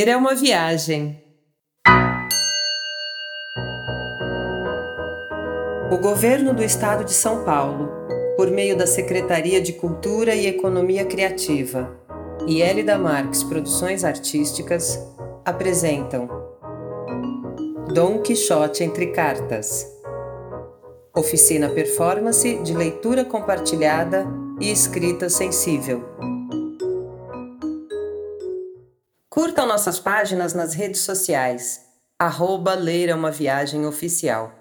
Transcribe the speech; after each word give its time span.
Ler 0.00 0.08
é 0.08 0.16
uma 0.16 0.34
viagem. 0.34 1.22
O 5.92 5.98
governo 5.98 6.54
do 6.54 6.62
estado 6.62 7.04
de 7.04 7.12
São 7.12 7.44
Paulo, 7.44 7.90
por 8.34 8.50
meio 8.50 8.74
da 8.78 8.86
Secretaria 8.86 9.60
de 9.60 9.74
Cultura 9.74 10.34
e 10.34 10.46
Economia 10.46 11.04
Criativa 11.04 11.94
e 12.46 12.62
Elida 12.62 12.96
Marques 12.96 13.42
Produções 13.42 14.02
Artísticas, 14.02 14.98
apresentam 15.44 16.30
Dom 17.92 18.22
Quixote 18.22 18.82
entre 18.82 19.08
Cartas. 19.08 19.86
Oficina 21.14 21.68
Performance 21.68 22.62
de 22.62 22.74
leitura 22.74 23.22
compartilhada 23.22 24.26
e 24.58 24.72
escrita 24.72 25.28
sensível. 25.28 26.02
Curtam 29.32 29.64
nossas 29.64 30.00
páginas 30.00 30.54
nas 30.54 30.74
redes 30.74 31.02
sociais. 31.02 31.86
Arroba 32.18 32.74
Ler 32.74 33.10
é 33.10 33.14
uma 33.14 33.30
Viagem 33.30 33.86
Oficial. 33.86 34.52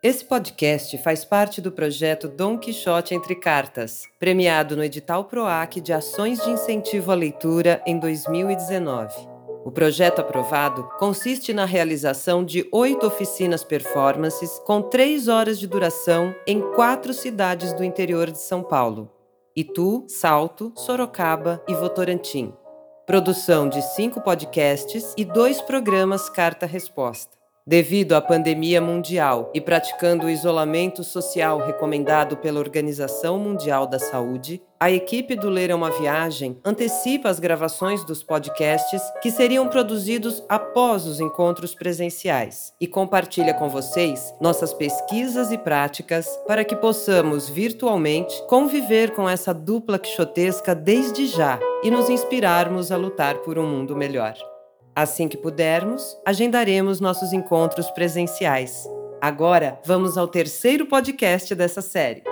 Esse 0.00 0.24
podcast 0.24 0.96
faz 0.98 1.24
parte 1.24 1.60
do 1.60 1.72
projeto 1.72 2.28
Dom 2.28 2.56
Quixote 2.56 3.12
Entre 3.12 3.34
Cartas, 3.34 4.04
premiado 4.20 4.76
no 4.76 4.84
edital 4.84 5.24
PROAC 5.24 5.80
de 5.80 5.92
Ações 5.92 6.38
de 6.38 6.48
Incentivo 6.48 7.10
à 7.10 7.16
Leitura 7.16 7.82
em 7.84 7.98
2019. 7.98 9.29
O 9.64 9.70
projeto 9.70 10.20
aprovado 10.20 10.84
consiste 10.98 11.52
na 11.52 11.66
realização 11.66 12.42
de 12.42 12.66
oito 12.72 13.06
oficinas 13.06 13.62
performances 13.62 14.58
com 14.64 14.80
três 14.80 15.28
horas 15.28 15.58
de 15.58 15.66
duração 15.66 16.34
em 16.46 16.60
quatro 16.72 17.12
cidades 17.12 17.72
do 17.74 17.84
interior 17.84 18.30
de 18.30 18.38
São 18.38 18.62
Paulo: 18.62 19.10
Itu, 19.54 20.04
Salto, 20.08 20.72
Sorocaba 20.76 21.62
e 21.68 21.74
Votorantim. 21.74 22.54
Produção 23.06 23.68
de 23.68 23.82
cinco 23.82 24.20
podcasts 24.20 25.14
e 25.16 25.24
dois 25.24 25.60
programas 25.60 26.30
Carta-Resposta. 26.30 27.39
Devido 27.66 28.14
à 28.14 28.22
pandemia 28.22 28.80
mundial 28.80 29.50
e 29.54 29.60
praticando 29.60 30.26
o 30.26 30.30
isolamento 30.30 31.04
social 31.04 31.58
recomendado 31.58 32.36
pela 32.38 32.58
Organização 32.58 33.38
Mundial 33.38 33.86
da 33.86 33.98
Saúde, 33.98 34.62
a 34.80 34.90
equipe 34.90 35.36
do 35.36 35.50
Ler 35.50 35.68
é 35.68 35.74
uma 35.74 35.90
Viagem 35.90 36.58
antecipa 36.64 37.28
as 37.28 37.38
gravações 37.38 38.02
dos 38.02 38.22
podcasts 38.22 39.02
que 39.20 39.30
seriam 39.30 39.68
produzidos 39.68 40.42
após 40.48 41.04
os 41.04 41.20
encontros 41.20 41.74
presenciais 41.74 42.72
e 42.80 42.86
compartilha 42.86 43.52
com 43.52 43.68
vocês 43.68 44.32
nossas 44.40 44.72
pesquisas 44.72 45.52
e 45.52 45.58
práticas 45.58 46.26
para 46.46 46.64
que 46.64 46.74
possamos 46.74 47.46
virtualmente 47.50 48.42
conviver 48.48 49.10
com 49.10 49.28
essa 49.28 49.52
dupla 49.52 49.98
quixotesca 49.98 50.74
desde 50.74 51.26
já 51.26 51.60
e 51.84 51.90
nos 51.90 52.08
inspirarmos 52.08 52.90
a 52.90 52.96
lutar 52.96 53.36
por 53.40 53.58
um 53.58 53.66
mundo 53.66 53.94
melhor. 53.94 54.34
Assim 55.00 55.28
que 55.28 55.36
pudermos, 55.38 56.14
agendaremos 56.26 57.00
nossos 57.00 57.32
encontros 57.32 57.90
presenciais. 57.92 58.86
Agora, 59.18 59.80
vamos 59.82 60.18
ao 60.18 60.28
terceiro 60.28 60.84
podcast 60.84 61.54
dessa 61.54 61.80
série. 61.80 62.22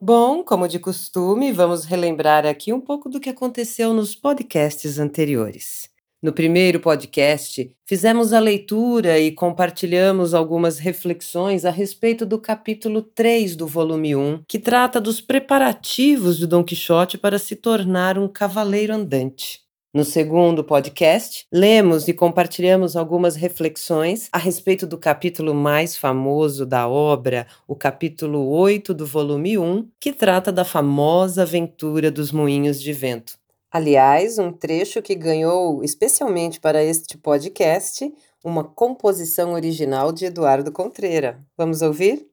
Bom, 0.00 0.42
como 0.42 0.66
de 0.66 0.80
costume, 0.80 1.52
vamos 1.52 1.84
relembrar 1.84 2.44
aqui 2.44 2.72
um 2.72 2.80
pouco 2.80 3.08
do 3.08 3.20
que 3.20 3.30
aconteceu 3.30 3.94
nos 3.94 4.16
podcasts 4.16 4.98
anteriores. 4.98 5.91
No 6.22 6.32
primeiro 6.32 6.78
podcast, 6.78 7.74
fizemos 7.84 8.32
a 8.32 8.38
leitura 8.38 9.18
e 9.18 9.32
compartilhamos 9.32 10.34
algumas 10.34 10.78
reflexões 10.78 11.64
a 11.64 11.70
respeito 11.70 12.24
do 12.24 12.38
capítulo 12.38 13.02
3 13.02 13.56
do 13.56 13.66
volume 13.66 14.14
1, 14.14 14.44
que 14.46 14.60
trata 14.60 15.00
dos 15.00 15.20
preparativos 15.20 16.38
de 16.38 16.46
Dom 16.46 16.62
Quixote 16.62 17.18
para 17.18 17.40
se 17.40 17.56
tornar 17.56 18.18
um 18.18 18.28
cavaleiro 18.28 18.94
andante. 18.94 19.62
No 19.92 20.04
segundo 20.04 20.62
podcast, 20.62 21.44
lemos 21.52 22.06
e 22.06 22.14
compartilhamos 22.14 22.94
algumas 22.94 23.34
reflexões 23.34 24.28
a 24.30 24.38
respeito 24.38 24.86
do 24.86 24.96
capítulo 24.96 25.52
mais 25.52 25.96
famoso 25.96 26.64
da 26.64 26.86
obra, 26.86 27.48
o 27.66 27.74
capítulo 27.74 28.48
8 28.48 28.94
do 28.94 29.04
volume 29.04 29.58
1, 29.58 29.88
que 29.98 30.12
trata 30.12 30.52
da 30.52 30.64
famosa 30.64 31.42
aventura 31.42 32.12
dos 32.12 32.30
moinhos 32.30 32.80
de 32.80 32.92
vento. 32.92 33.41
Aliás, 33.74 34.38
um 34.38 34.52
trecho 34.52 35.00
que 35.00 35.14
ganhou 35.14 35.82
especialmente 35.82 36.60
para 36.60 36.84
este 36.84 37.16
podcast 37.16 38.12
uma 38.44 38.62
composição 38.62 39.54
original 39.54 40.12
de 40.12 40.26
Eduardo 40.26 40.70
Contreira. 40.70 41.38
Vamos 41.56 41.80
ouvir? 41.80 42.26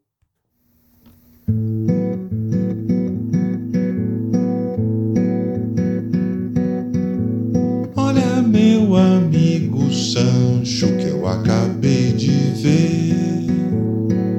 Olha, 7.95 8.41
meu 8.41 8.97
amigo 8.97 9.93
Sancho, 9.93 10.87
que 10.97 11.07
eu 11.07 11.25
acabei 11.25 12.11
de 12.11 12.31
ver. 12.61 13.47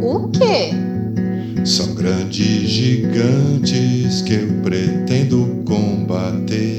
O 0.03 0.28
quê? 0.28 1.65
São 1.65 1.94
grandes 1.94 2.69
gigantes 2.69 4.21
que 4.21 4.34
eu 4.34 4.62
pretendo 4.62 5.65
combater. 5.65 6.69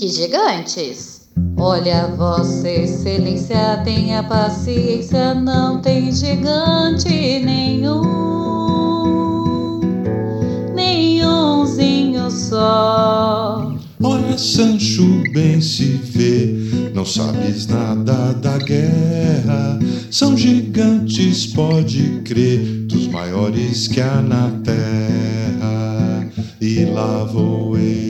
Que 0.00 0.08
gigantes! 0.08 1.28
Olha, 1.58 2.06
Vossa 2.16 2.70
Excelência, 2.70 3.82
tenha 3.84 4.22
paciência, 4.22 5.34
não 5.34 5.82
tem 5.82 6.10
gigante 6.10 7.10
nenhum, 7.44 8.00
nenhumzinho 10.74 12.30
só. 12.30 13.76
Olha, 14.02 14.38
Sancho, 14.38 15.22
bem 15.34 15.60
se 15.60 15.84
vê, 15.84 16.90
não 16.94 17.04
sabes 17.04 17.66
nada 17.66 18.32
da 18.32 18.56
guerra. 18.56 19.78
São 20.10 20.34
gigantes, 20.34 21.44
pode 21.48 22.22
crer, 22.24 22.86
dos 22.86 23.06
maiores 23.08 23.86
que 23.86 24.00
há 24.00 24.22
na 24.22 24.50
terra. 24.64 26.26
E 26.58 26.86
lá 26.86 27.22
vou 27.24 27.76
eu. 27.76 28.09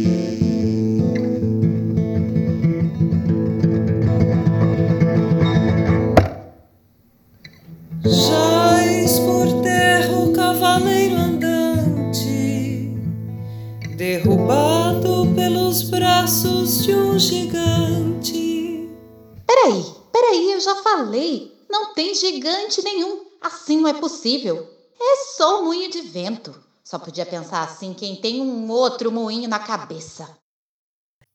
Assim 24.10 24.38
não 24.38 24.54
é 24.54 24.58
possível. 24.58 24.80
É 25.00 25.16
só 25.36 25.60
um 25.60 25.66
moinho 25.66 25.90
de 25.90 26.02
vento. 26.02 26.62
Só 26.82 26.98
podia 26.98 27.24
pensar 27.24 27.62
assim 27.62 27.94
quem 27.94 28.20
tem 28.20 28.40
um 28.40 28.68
outro 28.68 29.12
moinho 29.12 29.48
na 29.48 29.60
cabeça. 29.60 30.36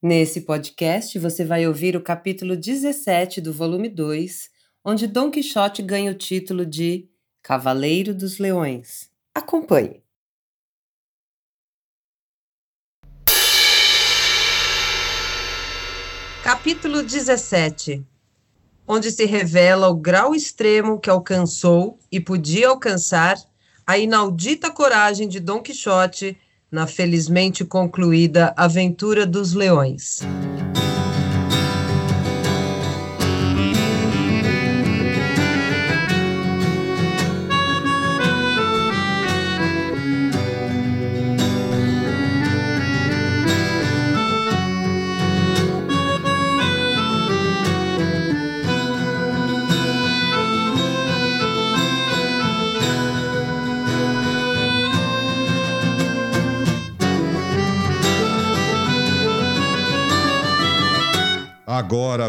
Nesse 0.02 0.42
podcast, 0.42 1.18
você 1.18 1.46
vai 1.46 1.66
ouvir 1.66 1.96
o 1.96 2.04
capítulo 2.04 2.56
17 2.56 3.42
do 3.42 3.54
volume 3.54 3.90
2, 3.90 4.50
onde 4.84 5.08
Dom 5.08 5.32
Quixote 5.32 5.82
ganha 5.82 6.12
o 6.12 6.16
título 6.16 6.66
de 6.66 7.10
Cavaleiro 7.42 8.14
dos 8.14 8.38
Leões. 8.38 9.10
Acompanhe. 9.34 10.04
Capítulo 16.44 17.02
17 17.02 18.06
Onde 18.88 19.12
se 19.12 19.26
revela 19.26 19.90
o 19.90 19.96
grau 19.96 20.36
extremo 20.36 21.00
que 21.00 21.10
alcançou 21.10 21.98
e 22.12 22.20
podia 22.20 22.70
alcançar 22.70 23.36
a 23.86 23.98
inaudita 23.98 24.70
coragem 24.70 25.28
de 25.28 25.40
Dom 25.40 25.62
Quixote 25.62 26.38
na 26.72 26.86
felizmente 26.86 27.64
concluída 27.64 28.54
Aventura 28.56 29.26
dos 29.26 29.54
Leões. 29.54 30.22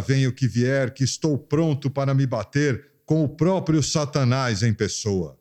Venha 0.06 0.28
o 0.28 0.32
que 0.32 0.46
vier, 0.46 0.94
que 0.94 1.04
estou 1.04 1.36
pronto 1.38 1.90
para 1.90 2.14
me 2.14 2.26
bater 2.26 2.92
com 3.04 3.24
o 3.24 3.28
próprio 3.28 3.82
Satanás 3.82 4.62
em 4.62 4.74
pessoa. 4.74 5.38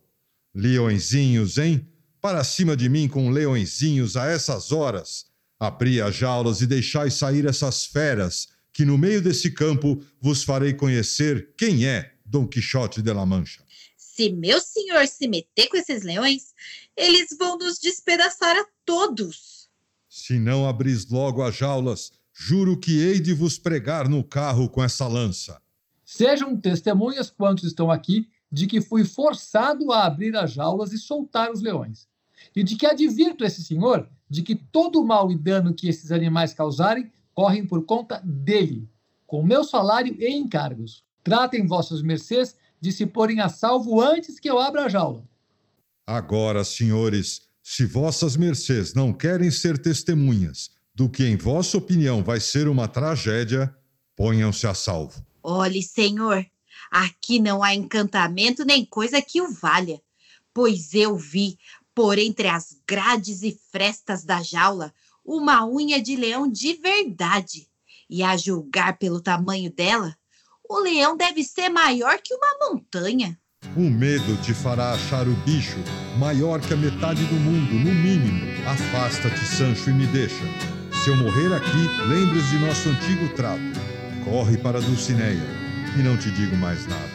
Leõezinhos, 0.54 1.58
hein? 1.58 1.88
Para 2.22 2.44
cima 2.44 2.76
de 2.76 2.90
mim 2.90 3.08
com 3.08 3.30
leõezinhos 3.30 4.16
a 4.16 4.28
essas 4.28 4.72
horas. 4.72 5.26
Abri 5.60 6.02
as 6.02 6.16
jaulas 6.16 6.62
e 6.62 6.68
deixai 6.68 7.10
sair 7.10 7.46
essas 7.46 7.86
feras, 7.86 8.50
que 8.74 8.86
no 8.86 8.98
meio 8.98 9.22
desse 9.22 9.52
campo 9.52 10.04
vos 10.20 10.44
farei 10.44 10.74
conhecer 10.74 11.54
quem 11.58 11.86
é 11.86 12.14
Dom 12.26 12.48
Quixote 12.48 13.02
de 13.02 13.14
la 13.14 13.26
Mancha. 13.26 13.64
Se 13.98 14.32
meu 14.32 14.60
senhor 14.62 15.08
se 15.08 15.28
meter 15.28 15.68
com 15.68 15.78
esses 15.78 16.04
leões, 16.04 16.54
eles 16.96 17.28
vão 17.38 17.58
nos 17.58 17.80
despedaçar 17.80 18.56
a 18.56 18.66
todos. 18.86 19.70
Se 20.10 20.40
não 20.40 20.68
abris 20.68 21.10
logo 21.10 21.44
as 21.44 21.56
jaulas, 21.56 22.12
juro 22.38 22.78
que 22.78 23.00
hei 23.00 23.22
de 23.22 23.34
vos 23.34 23.58
pregar 23.58 24.10
no 24.10 24.22
carro 24.22 24.68
com 24.70 24.84
essa 24.84 25.08
lança. 25.08 25.62
Sejam 26.04 26.60
testemunhas 26.60 27.30
quantos 27.30 27.64
estão 27.64 27.90
aqui 27.90 28.28
de 28.52 28.68
que 28.68 28.82
fui 28.82 29.06
forçado 29.06 29.92
a 29.92 30.06
abrir 30.06 30.36
as 30.36 30.52
jaulas 30.52 30.92
e 30.92 30.98
soltar 30.98 31.50
os 31.50 31.62
leões. 31.62 32.08
E 32.54 32.62
de 32.62 32.76
que 32.76 32.86
advirto 32.86 33.46
esse 33.46 33.64
senhor 33.64 34.08
de 34.30 34.44
que 34.44 34.54
todo 34.54 35.02
o 35.02 35.08
mal 35.08 35.32
e 35.32 35.36
dano 35.36 35.74
que 35.74 35.88
esses 35.88 36.12
animais 36.12 36.54
causarem 36.54 37.10
correm 37.34 37.66
por 37.66 37.86
conta 37.86 38.22
dele, 38.24 38.90
com 39.26 39.42
meu 39.42 39.64
salário 39.64 40.16
e 40.20 40.30
encargos. 40.30 41.04
Tratem 41.24 41.66
vossas 41.66 42.02
mercês 42.02 42.56
de 42.80 42.92
se 42.92 43.06
porem 43.06 43.40
a 43.40 43.50
salvo 43.50 44.02
antes 44.02 44.40
que 44.40 44.50
eu 44.50 44.60
abra 44.60 44.86
a 44.86 44.90
jaula. 44.90 45.24
Agora, 46.06 46.64
senhores, 46.64 47.42
se 47.64 47.86
vossas 47.86 48.36
mercês 48.36 48.94
não 48.94 49.12
querem 49.12 49.50
ser 49.50 49.78
testemunhas 49.78 50.75
do 50.96 51.10
que, 51.10 51.26
em 51.26 51.36
vossa 51.36 51.78
opinião, 51.78 52.24
vai 52.24 52.40
ser 52.40 52.70
uma 52.70 52.88
tragédia, 52.88 53.76
ponham-se 54.16 54.66
a 54.66 54.74
salvo. 54.74 55.22
Olhe, 55.44 55.84
senhor, 55.84 56.46
aqui 56.90 57.38
não 57.38 57.62
há 57.62 57.76
encantamento 57.76 58.64
nem 58.64 58.86
coisa 58.86 59.22
que 59.22 59.42
o 59.42 59.52
valha, 59.52 60.02
pois 60.54 60.94
eu 60.94 61.18
vi, 61.18 61.60
por 61.94 62.18
entre 62.18 62.48
as 62.48 62.78
grades 62.88 63.44
e 63.44 63.60
frestas 63.72 64.24
da 64.24 64.42
jaula, 64.42 64.94
uma 65.24 65.68
unha 65.68 66.02
de 66.02 66.16
leão 66.16 66.50
de 66.50 66.74
verdade. 66.76 67.68
E 68.10 68.24
a 68.24 68.38
julgar 68.38 68.98
pelo 68.98 69.20
tamanho 69.20 69.72
dela, 69.72 70.16
o 70.70 70.80
leão 70.80 71.18
deve 71.18 71.44
ser 71.44 71.70
maior 71.70 72.20
que 72.24 72.34
uma 72.34 72.70
montanha. 72.70 73.38
O 73.76 73.90
medo 73.90 74.38
te 74.44 74.54
fará 74.54 74.94
achar 74.94 75.28
o 75.28 75.34
bicho 75.38 75.78
maior 76.18 76.62
que 76.62 76.74
a 76.74 76.78
metade 76.78 77.26
do 77.26 77.36
mundo, 77.36 77.74
no 77.74 77.94
mínimo. 77.94 78.46
Afasta-te, 78.66 79.44
Sancho, 79.46 79.90
e 79.90 79.94
me 79.94 80.08
deixa. 80.08 80.85
Se 81.06 81.12
eu 81.12 81.18
morrer 81.18 81.54
aqui, 81.54 81.88
lembre-se 82.08 82.50
de 82.50 82.66
nosso 82.66 82.90
antigo 82.90 83.30
trato. 83.36 83.62
Corre 84.24 84.58
para 84.58 84.82
Dulcineia 84.82 85.40
e 85.96 86.02
não 86.02 86.18
te 86.18 86.32
digo 86.32 86.56
mais 86.56 86.88
nada. 86.88 87.12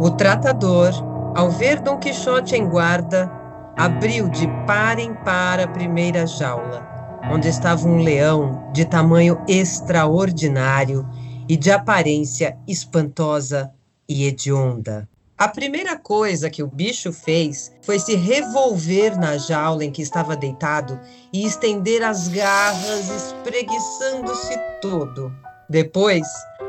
O 0.00 0.10
tratador, 0.12 0.94
ao 1.36 1.50
ver 1.50 1.80
Dom 1.80 1.98
Quixote 1.98 2.56
em 2.56 2.66
guarda, 2.66 3.30
abriu 3.76 4.30
de 4.30 4.48
par 4.66 4.98
em 4.98 5.12
par 5.16 5.60
a 5.60 5.68
primeira 5.68 6.26
jaula, 6.26 7.20
onde 7.30 7.48
estava 7.48 7.86
um 7.86 8.02
leão 8.02 8.72
de 8.72 8.86
tamanho 8.86 9.44
extraordinário 9.46 11.06
e 11.46 11.54
de 11.54 11.70
aparência 11.70 12.56
espantosa 12.66 13.70
e 14.08 14.24
hedionda. 14.24 15.06
A 15.42 15.48
primeira 15.48 15.98
coisa 15.98 16.48
que 16.48 16.62
o 16.62 16.68
bicho 16.68 17.12
fez 17.12 17.72
foi 17.82 17.98
se 17.98 18.14
revolver 18.14 19.18
na 19.18 19.36
jaula 19.36 19.84
em 19.84 19.90
que 19.90 20.00
estava 20.00 20.36
deitado 20.36 21.00
e 21.32 21.44
estender 21.44 22.00
as 22.04 22.28
garras, 22.28 23.10
espreguiçando-se 23.10 24.56
todo. 24.80 25.34
Depois, 25.68 26.24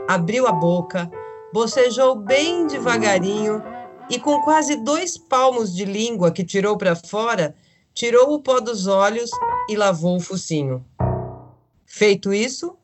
abriu 0.08 0.48
a 0.48 0.52
boca, 0.52 1.08
bocejou 1.54 2.16
bem 2.16 2.66
devagarinho 2.66 3.62
e, 4.10 4.18
com 4.18 4.42
quase 4.42 4.75
dois 4.78 5.20
palmos 5.20 5.72
de 5.72 5.86
língua 5.86 6.31
que 6.31 6.44
tirou 6.44 6.75
para 6.75 6.96
fora, 6.96 7.56
tirou 7.94 8.34
o 8.34 8.42
pó 8.42 8.60
dos 8.60 8.88
olhos 8.88 9.30
e 9.70 9.75
lavou 9.75 10.18
o 10.18 10.20
focinho. 10.20 10.84
Feito 11.86 12.34
isso, 12.34 12.75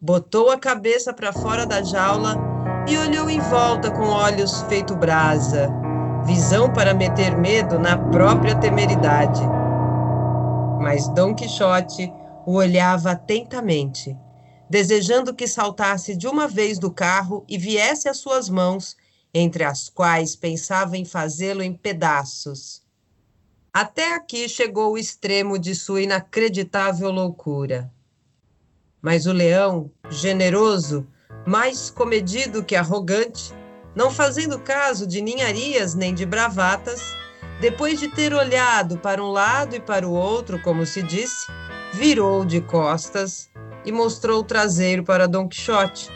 botou 0.00 0.52
a 0.52 0.56
cabeça 0.56 1.12
para 1.12 1.32
fora 1.32 1.66
da 1.66 1.82
jaula 1.82 2.53
e 2.86 2.98
olhou 2.98 3.30
em 3.30 3.40
volta 3.40 3.90
com 3.90 4.02
olhos 4.08 4.62
feito 4.62 4.94
brasa, 4.94 5.70
visão 6.26 6.70
para 6.70 6.92
meter 6.92 7.36
medo 7.36 7.78
na 7.78 7.96
própria 7.96 8.54
temeridade. 8.54 9.40
Mas 10.80 11.08
Dom 11.08 11.34
Quixote 11.34 12.12
o 12.46 12.56
olhava 12.56 13.12
atentamente, 13.12 14.14
desejando 14.68 15.34
que 15.34 15.48
saltasse 15.48 16.14
de 16.14 16.26
uma 16.26 16.46
vez 16.46 16.78
do 16.78 16.90
carro 16.90 17.42
e 17.48 17.56
viesse 17.56 18.06
às 18.08 18.18
suas 18.18 18.50
mãos, 18.50 18.96
entre 19.32 19.64
as 19.64 19.88
quais 19.88 20.36
pensava 20.36 20.96
em 20.96 21.04
fazê-lo 21.06 21.62
em 21.62 21.72
pedaços. 21.72 22.82
Até 23.72 24.14
aqui 24.14 24.48
chegou 24.48 24.92
o 24.92 24.98
extremo 24.98 25.58
de 25.58 25.74
sua 25.74 26.02
inacreditável 26.02 27.10
loucura. 27.10 27.90
Mas 29.00 29.26
o 29.26 29.32
leão, 29.32 29.90
generoso, 30.08 31.08
mais 31.46 31.90
comedido 31.90 32.64
que 32.64 32.76
arrogante, 32.76 33.52
não 33.94 34.10
fazendo 34.10 34.58
caso 34.58 35.06
de 35.06 35.20
ninharias 35.20 35.94
nem 35.94 36.14
de 36.14 36.24
bravatas, 36.24 37.02
depois 37.60 38.00
de 38.00 38.08
ter 38.08 38.34
olhado 38.34 38.98
para 38.98 39.22
um 39.22 39.30
lado 39.30 39.76
e 39.76 39.80
para 39.80 40.06
o 40.06 40.12
outro, 40.12 40.60
como 40.60 40.84
se 40.84 41.02
disse, 41.02 41.46
virou 41.92 42.44
de 42.44 42.60
costas 42.60 43.48
e 43.84 43.92
mostrou 43.92 44.40
o 44.40 44.44
traseiro 44.44 45.04
para 45.04 45.28
Dom 45.28 45.48
Quixote. 45.48 46.10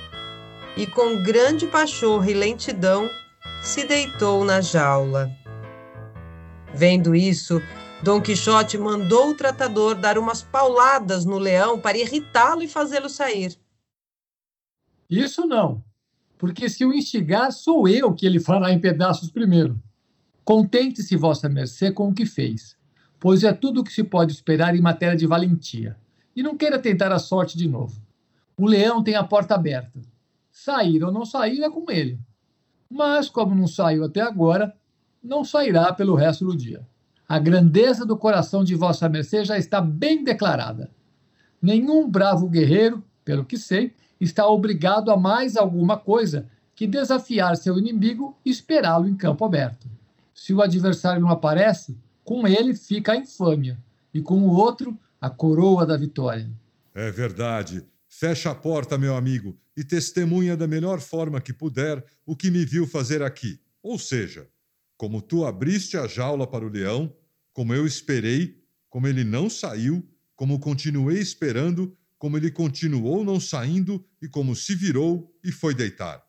E 0.77 0.87
com 0.87 1.23
grande 1.23 1.67
pachorra 1.67 2.31
e 2.31 2.35
lentidão 2.35 3.09
se 3.63 3.85
deitou 3.85 4.45
na 4.45 4.61
jaula. 4.61 5.31
Vendo 6.75 7.15
isso, 7.15 7.63
Dom 8.03 8.21
Quixote 8.21 8.79
mandou 8.79 9.31
o 9.31 9.35
tratador 9.35 9.95
dar 9.95 10.19
umas 10.19 10.43
pauladas 10.43 11.25
no 11.25 11.39
leão 11.39 11.79
para 11.79 11.99
irritá-lo 11.99 12.63
e 12.63 12.69
fazê-lo 12.69 13.09
sair. 13.09 13.59
Isso 15.09 15.47
não, 15.47 15.83
porque 16.37 16.69
se 16.69 16.85
o 16.85 16.93
instigar, 16.93 17.51
sou 17.53 17.89
eu 17.89 18.15
que 18.15 18.27
ele 18.27 18.39
fará 18.39 18.73
em 18.73 18.79
pedaços 18.79 19.31
primeiro. 19.31 19.81
Contente-se, 20.45 21.17
vossa 21.17 21.49
mercê, 21.49 21.91
com 21.91 22.09
o 22.09 22.15
que 22.15 22.25
fez, 22.25 22.77
pois 23.19 23.43
é 23.43 23.53
tudo 23.53 23.81
o 23.81 23.85
que 23.85 23.93
se 23.93 24.05
pode 24.05 24.33
esperar 24.33 24.75
em 24.77 24.81
matéria 24.81 25.17
de 25.17 25.27
valentia, 25.27 25.97
e 26.35 26.43
não 26.43 26.57
queira 26.57 26.79
tentar 26.79 27.13
a 27.13 27.19
sorte 27.19 27.57
de 27.57 27.69
novo. 27.69 28.01
O 28.57 28.67
leão 28.67 29.03
tem 29.03 29.15
a 29.15 29.25
porta 29.25 29.55
aberta. 29.55 30.01
Sair 30.51 31.03
ou 31.05 31.13
não 31.13 31.25
sair 31.25 31.63
é 31.63 31.71
com 31.71 31.91
ele. 31.91 32.19
Mas, 32.91 33.29
como 33.29 33.55
não 33.55 33.67
saiu 33.67 34.05
até 34.05 34.21
agora, 34.21 34.75
não 35.23 35.45
sairá 35.45 35.93
pelo 35.93 36.15
resto 36.15 36.45
do 36.45 36.57
dia. 36.57 36.87
A 37.29 37.39
grandeza 37.39 38.07
do 38.07 38.17
coração 38.17 38.65
de 38.65 38.75
Vossa 38.75 39.09
Mercê 39.09 39.45
já 39.45 39.59
está 39.59 39.81
bem 39.81 40.25
declarada. 40.25 40.91
Nenhum 41.61 42.09
bravo 42.09 42.49
guerreiro, 42.49 43.05
pelo 43.25 43.45
que 43.45 43.59
sei, 43.59 43.95
está 44.21 44.47
obrigado 44.47 45.11
a 45.11 45.17
mais 45.17 45.57
alguma 45.57 45.97
coisa 45.97 46.49
que 46.75 46.87
desafiar 46.87 47.57
seu 47.57 47.79
inimigo 47.79 48.37
e 48.45 48.51
esperá-lo 48.51 49.09
em 49.09 49.17
campo 49.17 49.45
aberto. 49.45 49.89
Se 50.35 50.55
o 50.55 50.63
adversário 50.63 51.21
não 51.21 51.31
aparece, 51.31 51.97
com 52.25 52.47
ele 52.47 52.75
fica 52.75 53.13
a 53.13 53.17
infâmia, 53.17 53.79
e 54.13 54.21
com 54.21 54.41
o 54.41 54.51
outro, 54.51 54.97
a 55.21 55.29
coroa 55.29 55.85
da 55.85 55.97
vitória. 55.97 56.49
É 56.95 57.11
verdade. 57.11 57.85
Fecha 58.09 58.51
a 58.51 58.55
porta, 58.55 58.97
meu 58.97 59.17
amigo, 59.17 59.57
e 59.77 59.85
testemunha 59.85 60.57
da 60.57 60.67
melhor 60.67 61.01
forma 61.01 61.41
que 61.41 61.53
puder 61.53 62.05
o 62.25 62.35
que 62.35 62.51
me 62.51 62.65
viu 62.65 62.87
fazer 62.87 63.23
aqui. 63.23 63.61
Ou 63.83 63.99
seja, 63.99 64.49
como 64.97 65.21
tu 65.21 65.45
abriste 65.45 65.97
a 65.97 66.07
jaula 66.07 66.47
para 66.47 66.65
o 66.65 66.69
leão, 66.69 67.13
como 67.53 67.75
eu 67.75 67.87
esperei, 67.87 68.61
como 68.89 69.07
ele 69.07 69.25
não 69.25 69.51
saiu, 69.51 70.07
como 70.35 70.61
continuei 70.61 71.19
esperando, 71.19 71.97
como 72.19 72.37
ele 72.37 72.51
continuou 72.51 73.25
não 73.25 73.39
saindo 73.39 74.05
e 74.21 74.29
como 74.29 74.57
se 74.57 74.75
virou 74.75 75.33
e 75.43 75.53
foi 75.53 75.75
deitar. 75.75 76.23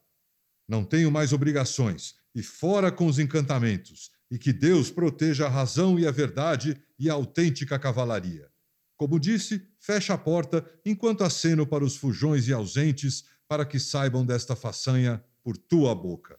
Não 0.67 0.85
tenho 0.85 1.11
mais 1.11 1.33
obrigações, 1.33 2.15
e 2.35 2.43
fora 2.43 2.91
com 2.91 3.07
os 3.07 3.17
encantamentos, 3.17 4.11
e 4.29 4.37
que 4.37 4.53
Deus 4.53 4.91
proteja 4.91 5.47
a 5.47 5.49
razão 5.49 5.99
e 5.99 6.05
a 6.05 6.11
verdade 6.11 6.79
e 6.97 7.09
a 7.09 7.13
autêntica 7.13 7.79
cavalaria. 7.79 8.47
Como 8.95 9.19
disse, 9.19 9.67
fecha 9.79 10.13
a 10.13 10.17
porta 10.17 10.63
enquanto 10.85 11.23
aceno 11.23 11.65
para 11.65 11.83
os 11.83 11.95
fujões 11.95 12.47
e 12.47 12.53
ausentes 12.53 13.23
para 13.47 13.65
que 13.65 13.79
saibam 13.79 14.25
desta 14.25 14.55
façanha 14.55 15.23
por 15.43 15.57
tua 15.57 15.95
boca. 15.95 16.37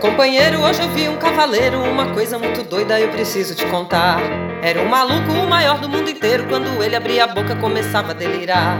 Companheiro, 0.00 0.60
hoje 0.62 0.80
eu 0.80 0.88
vi 0.88 1.08
um 1.08 1.16
cavaleiro, 1.16 1.82
uma 1.82 2.06
coisa 2.14 2.38
muito 2.38 2.64
doida 2.64 2.98
eu 2.98 3.10
preciso 3.10 3.54
te 3.54 3.66
contar. 3.66 4.18
Era 4.62 4.80
um 4.80 4.88
maluco, 4.88 5.30
o 5.30 5.46
maior 5.48 5.78
do 5.78 5.88
mundo 5.88 6.10
inteiro, 6.10 6.46
quando 6.48 6.82
ele 6.82 6.96
abria 6.96 7.24
a 7.24 7.26
boca 7.26 7.54
começava 7.56 8.12
a 8.12 8.14
delirar. 8.14 8.78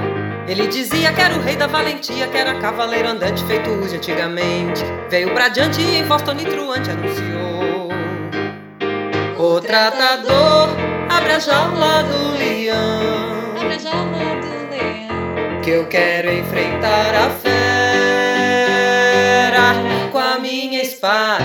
Ele 0.48 0.66
dizia 0.66 1.12
que 1.12 1.20
era 1.20 1.34
o 1.34 1.40
rei 1.40 1.56
da 1.56 1.66
valentia, 1.66 2.26
que 2.26 2.36
era 2.36 2.54
cavaleiro 2.54 3.08
andante 3.08 3.44
feito 3.44 3.70
de 3.86 3.96
antigamente. 3.96 4.82
Veio 5.08 5.32
pra 5.34 5.48
diante 5.48 5.80
e 5.80 5.98
em 5.98 6.04
voz 6.04 6.22
tonitruante 6.22 6.90
anunciou. 6.90 7.90
O 9.38 9.60
tratador 9.60 10.70
abre 11.08 11.32
a 11.32 11.38
jaula 11.38 12.02
do 12.02 12.38
leão. 12.38 13.54
Abre 13.60 13.74
a 13.74 13.78
jaula 13.78 14.40
do 14.40 14.70
leão. 14.70 15.60
Que 15.62 15.70
eu 15.70 15.86
quero 15.86 16.32
enfrentar 16.32 17.14
a 17.14 17.30
fera 17.30 17.60
com 20.10 20.18
a 20.18 20.38
minha 20.38 20.79
espada 21.00 21.38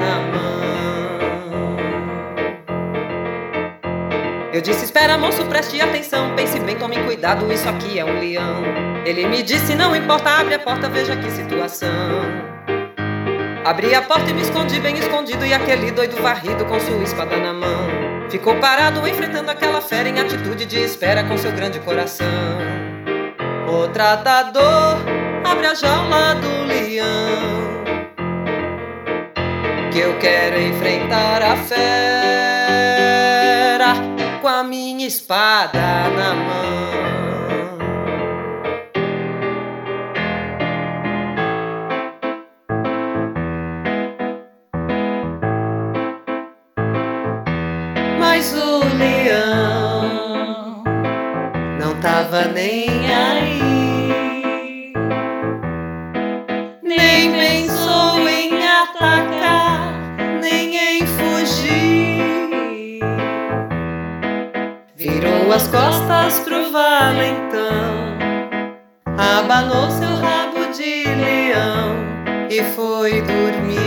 na 0.00 0.16
mão. 0.32 1.76
Eu 4.52 4.60
disse: 4.60 4.84
Espera, 4.84 5.16
moço, 5.16 5.44
preste 5.46 5.80
atenção. 5.80 6.34
Pense 6.34 6.58
bem, 6.58 6.76
tome 6.76 6.96
cuidado, 7.04 7.52
isso 7.52 7.68
aqui 7.68 8.00
é 8.00 8.04
um 8.04 8.18
leão. 8.18 8.64
Ele 9.04 9.26
me 9.28 9.44
disse: 9.44 9.76
Não 9.76 9.94
importa, 9.94 10.30
abre 10.30 10.54
a 10.54 10.58
porta, 10.58 10.88
veja 10.88 11.14
que 11.16 11.30
situação. 11.30 11.88
Abri 13.64 13.94
a 13.94 14.02
porta 14.02 14.30
e 14.30 14.34
me 14.34 14.42
escondi 14.42 14.78
bem 14.78 14.96
escondido 14.96 15.44
E 15.44 15.52
aquele 15.52 15.90
doido 15.90 16.22
varrido 16.22 16.64
com 16.66 16.78
sua 16.78 17.02
espada 17.02 17.36
na 17.36 17.52
mão 17.52 17.88
Ficou 18.30 18.54
parado 18.60 19.04
enfrentando 19.08 19.50
aquela 19.50 19.80
fera 19.80 20.08
Em 20.08 20.20
atitude 20.20 20.66
de 20.66 20.78
espera 20.78 21.24
com 21.24 21.36
seu 21.36 21.50
grande 21.50 21.80
coração 21.80 22.28
O 23.68 23.88
tratador 23.88 24.98
abre 25.44 25.66
a 25.66 25.74
jaula 25.74 26.36
do 26.36 26.62
leão 26.68 27.75
Que 29.96 30.02
eu 30.02 30.18
quero 30.18 30.60
enfrentar 30.60 31.40
a 31.40 31.56
fera 31.56 32.76
Com 34.42 34.48
a 34.48 34.62
minha 34.62 35.06
espada 35.06 35.80
na 36.10 36.34
mão. 36.34 36.76
Mas 48.20 48.52
o 48.52 48.80
leão 48.98 50.84
não 51.80 51.98
tava 52.02 52.44
nem 52.48 53.05
costas 66.26 66.40
pro 66.40 66.72
valentão, 66.72 68.18
abanou 69.16 69.88
seu 69.90 70.16
rabo 70.16 70.72
de 70.72 71.04
leão 71.04 71.96
e 72.50 72.62
foi 72.74 73.22
dormir. 73.22 73.85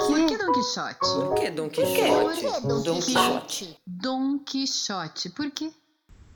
Por 0.06 0.26
que 0.26 0.36
Dom 0.36 0.52
Quixote? 0.52 0.98
Por 0.98 1.34
que 1.34 1.50
Dom 1.50 1.68
Quixote? 1.70 2.66
Dom 2.66 3.00
Quixote. 3.00 3.76
Dom 3.86 4.38
Quixote. 4.40 5.30
Por 5.30 5.50
quê? 5.50 5.70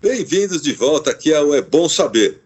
Bem-vindos 0.01 0.63
de 0.63 0.73
volta 0.73 1.11
aqui 1.11 1.35
ao 1.35 1.55
É 1.55 1.61
Bom 1.61 1.91
Saber. 1.91 2.41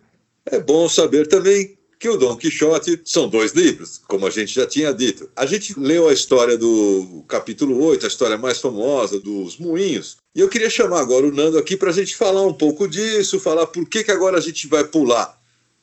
É 0.44 0.58
bom 0.60 0.88
saber 0.88 1.28
também 1.28 1.76
que 1.98 2.08
o 2.08 2.16
Dom 2.16 2.36
Quixote 2.36 3.00
são 3.04 3.28
dois 3.28 3.52
livros, 3.52 4.00
como 4.06 4.26
a 4.26 4.30
gente 4.30 4.52
já 4.52 4.66
tinha 4.66 4.92
dito. 4.92 5.30
A 5.34 5.46
gente 5.46 5.78
leu 5.78 6.08
a 6.08 6.12
história 6.12 6.58
do 6.58 7.24
capítulo 7.28 7.82
8, 7.84 8.04
a 8.04 8.08
história 8.08 8.36
mais 8.36 8.60
famosa 8.60 9.18
dos 9.18 9.56
moinhos, 9.56 10.18
e 10.34 10.40
eu 10.40 10.48
queria 10.48 10.70
chamar 10.70 11.00
agora 11.00 11.26
o 11.26 11.32
Nando 11.32 11.58
aqui 11.58 11.76
para 11.76 11.90
a 11.90 11.92
gente 11.92 12.14
falar 12.14 12.42
um 12.42 12.52
pouco 12.52 12.86
disso, 12.86 13.40
falar 13.40 13.66
por 13.66 13.88
que, 13.88 14.04
que 14.04 14.12
agora 14.12 14.38
a 14.38 14.40
gente 14.40 14.68
vai 14.68 14.84
pular 14.84 15.36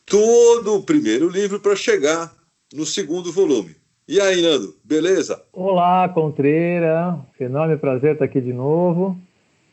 todo 0.05 0.75
o 0.75 0.83
primeiro 0.83 1.29
livro 1.29 1.59
para 1.59 1.75
chegar 1.75 2.33
no 2.73 2.85
segundo 2.85 3.31
volume. 3.31 3.75
E 4.07 4.19
aí, 4.19 4.41
Nando, 4.41 4.75
beleza? 4.83 5.41
Olá, 5.53 6.09
Contreira. 6.09 7.19
Enorme 7.39 7.77
prazer 7.77 8.13
estar 8.13 8.25
aqui 8.25 8.41
de 8.41 8.51
novo. 8.51 9.17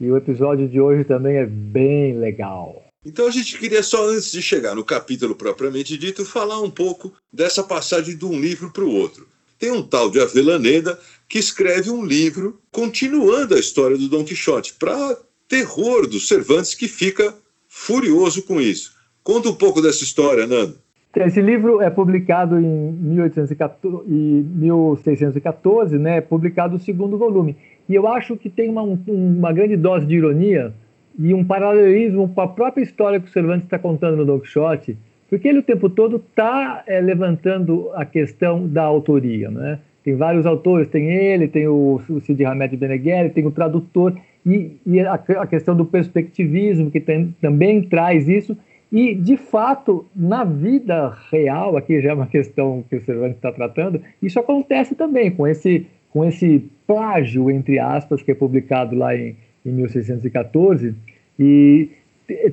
E 0.00 0.10
o 0.10 0.16
episódio 0.16 0.68
de 0.68 0.80
hoje 0.80 1.04
também 1.04 1.36
é 1.36 1.46
bem 1.46 2.16
legal. 2.18 2.84
Então 3.04 3.26
a 3.26 3.30
gente 3.30 3.58
queria 3.58 3.82
só, 3.82 4.08
antes 4.08 4.30
de 4.30 4.40
chegar 4.40 4.74
no 4.74 4.84
capítulo 4.84 5.34
propriamente 5.34 5.96
dito, 5.96 6.24
falar 6.24 6.60
um 6.60 6.70
pouco 6.70 7.12
dessa 7.32 7.62
passagem 7.62 8.16
de 8.16 8.24
um 8.24 8.38
livro 8.38 8.70
para 8.70 8.84
o 8.84 8.94
outro. 8.94 9.26
Tem 9.58 9.70
um 9.70 9.82
tal 9.82 10.10
de 10.10 10.20
Avellaneda 10.20 10.98
que 11.28 11.38
escreve 11.38 11.90
um 11.90 12.04
livro 12.04 12.60
continuando 12.70 13.54
a 13.54 13.58
história 13.58 13.96
do 13.96 14.08
Dom 14.08 14.24
Quixote, 14.24 14.74
para 14.74 15.18
terror 15.48 16.06
dos 16.06 16.28
Cervantes, 16.28 16.74
que 16.74 16.88
fica 16.88 17.34
furioso 17.68 18.42
com 18.42 18.60
isso. 18.60 18.99
Conta 19.22 19.48
um 19.48 19.54
pouco 19.54 19.80
dessa 19.80 20.02
história, 20.02 20.46
Nando. 20.46 20.74
Esse 21.16 21.40
livro 21.40 21.80
é 21.82 21.90
publicado 21.90 22.58
em 22.58 22.92
1814, 22.92 24.06
e 24.08 24.44
1614, 24.54 25.98
né? 25.98 26.18
É 26.18 26.20
publicado 26.20 26.76
o 26.76 26.78
segundo 26.78 27.18
volume. 27.18 27.56
E 27.88 27.94
eu 27.94 28.06
acho 28.06 28.36
que 28.36 28.48
tem 28.48 28.70
uma, 28.70 28.82
uma 28.82 29.52
grande 29.52 29.76
dose 29.76 30.06
de 30.06 30.14
ironia 30.14 30.72
e 31.18 31.34
um 31.34 31.44
paralelismo 31.44 32.28
com 32.28 32.40
a 32.40 32.46
própria 32.46 32.82
história 32.82 33.18
que 33.18 33.28
o 33.28 33.32
Cervantes 33.32 33.64
está 33.64 33.78
contando 33.78 34.18
no 34.18 34.24
Don 34.24 34.38
Quixote, 34.38 34.96
porque 35.28 35.48
ele 35.48 35.58
o 35.58 35.62
tempo 35.62 35.90
todo 35.90 36.16
está 36.16 36.84
é, 36.86 37.00
levantando 37.00 37.90
a 37.94 38.04
questão 38.04 38.66
da 38.66 38.84
autoria. 38.84 39.50
Né? 39.50 39.80
Tem 40.04 40.14
vários 40.14 40.46
autores, 40.46 40.88
tem 40.88 41.10
ele, 41.10 41.48
tem 41.48 41.66
o, 41.66 42.00
o 42.08 42.20
Cid 42.20 42.44
Hamed 42.44 42.76
Beneghelli, 42.76 43.30
tem 43.30 43.46
o 43.46 43.50
tradutor, 43.50 44.14
e, 44.46 44.76
e 44.86 45.00
a, 45.00 45.14
a, 45.14 45.46
questão 45.46 45.76
do 45.76 45.84
perspectivismo, 45.84 46.90
que 46.90 47.00
tem, 47.00 47.34
também 47.40 47.82
traz 47.82 48.28
isso, 48.28 48.56
e, 48.92 49.14
de 49.14 49.36
fato, 49.36 50.04
na 50.14 50.42
vida 50.44 51.16
real, 51.30 51.76
aqui 51.76 52.00
já 52.00 52.10
é 52.10 52.14
uma 52.14 52.26
questão 52.26 52.84
que 52.88 52.96
o 52.96 53.04
Cervantes 53.04 53.36
está 53.36 53.52
tratando, 53.52 54.00
isso 54.20 54.38
acontece 54.40 54.94
também 54.94 55.30
com 55.30 55.46
esse, 55.46 55.86
com 56.10 56.24
esse 56.24 56.64
plágio, 56.86 57.50
entre 57.50 57.78
aspas, 57.78 58.20
que 58.22 58.32
é 58.32 58.34
publicado 58.34 58.96
lá 58.96 59.14
em, 59.16 59.36
em 59.64 59.72
1614, 59.72 60.94
e 61.38 61.88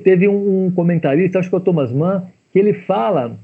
teve 0.04 0.28
um, 0.28 0.66
um, 0.66 0.70
comentarista, 0.70 1.38
acho 1.38 1.48
que 1.48 1.54
é 1.54 1.58
o 1.58 1.62
Thomas 1.62 1.92
Mann, 1.92 2.22
que 2.52 2.58
ele 2.58 2.72
fala, 2.72 3.36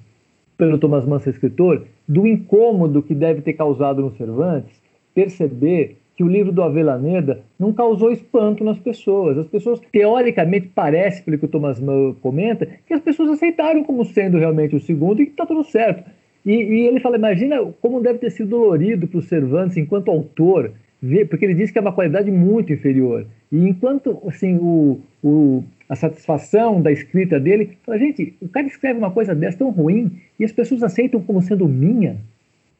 pelo 0.56 0.78
Thomas 0.78 1.04
Mann, 1.04 1.18
seu 1.18 1.32
escritor, 1.32 1.84
do 2.06 2.26
incômodo 2.26 3.02
que 3.02 3.14
deve 3.14 3.42
ter 3.42 3.54
causado 3.54 4.02
no 4.02 4.16
Cervantes 4.16 4.84
perceber 5.14 5.96
que 6.16 6.22
o 6.22 6.28
livro 6.28 6.52
do 6.52 6.62
Avellaneda 6.62 7.40
não 7.58 7.72
causou 7.72 8.12
espanto 8.12 8.62
nas 8.62 8.78
pessoas. 8.78 9.36
As 9.36 9.46
pessoas, 9.46 9.80
teoricamente, 9.92 10.70
parece, 10.74 11.22
pelo 11.22 11.38
que 11.38 11.44
o 11.44 11.48
Thomas 11.48 11.80
Mann 11.80 12.14
comenta, 12.20 12.66
que 12.86 12.94
as 12.94 13.00
pessoas 13.00 13.30
aceitaram 13.30 13.82
como 13.82 14.04
sendo 14.04 14.38
realmente 14.38 14.76
o 14.76 14.80
segundo 14.80 15.20
e 15.20 15.26
que 15.26 15.32
está 15.32 15.44
tudo 15.44 15.64
certo. 15.64 16.08
E, 16.44 16.52
e, 16.52 16.86
ele 16.86 17.00
fala, 17.00 17.16
imagina 17.16 17.60
como 17.80 18.00
deve 18.00 18.18
ter 18.18 18.30
sido 18.30 18.50
dolorido 18.50 19.06
para 19.08 19.18
o 19.18 19.22
Cervantes, 19.22 19.76
enquanto 19.76 20.10
autor, 20.10 20.72
ver, 21.02 21.26
porque 21.26 21.44
ele 21.44 21.54
diz 21.54 21.70
que 21.70 21.78
é 21.78 21.80
uma 21.80 21.92
qualidade 21.92 22.30
muito 22.30 22.72
inferior. 22.72 23.26
E 23.50 23.66
enquanto 23.68 24.22
assim, 24.26 24.56
o, 24.56 25.00
o, 25.22 25.64
a 25.88 25.96
satisfação 25.96 26.80
da 26.80 26.92
escrita 26.92 27.40
dele, 27.40 27.76
fala, 27.84 27.98
gente, 27.98 28.34
o 28.40 28.48
cara 28.48 28.66
escreve 28.66 28.98
uma 28.98 29.10
coisa 29.10 29.34
dessa 29.34 29.58
tão 29.58 29.70
ruim 29.70 30.12
e 30.38 30.44
as 30.44 30.52
pessoas 30.52 30.82
aceitam 30.82 31.20
como 31.20 31.42
sendo 31.42 31.66
minha. 31.66 32.18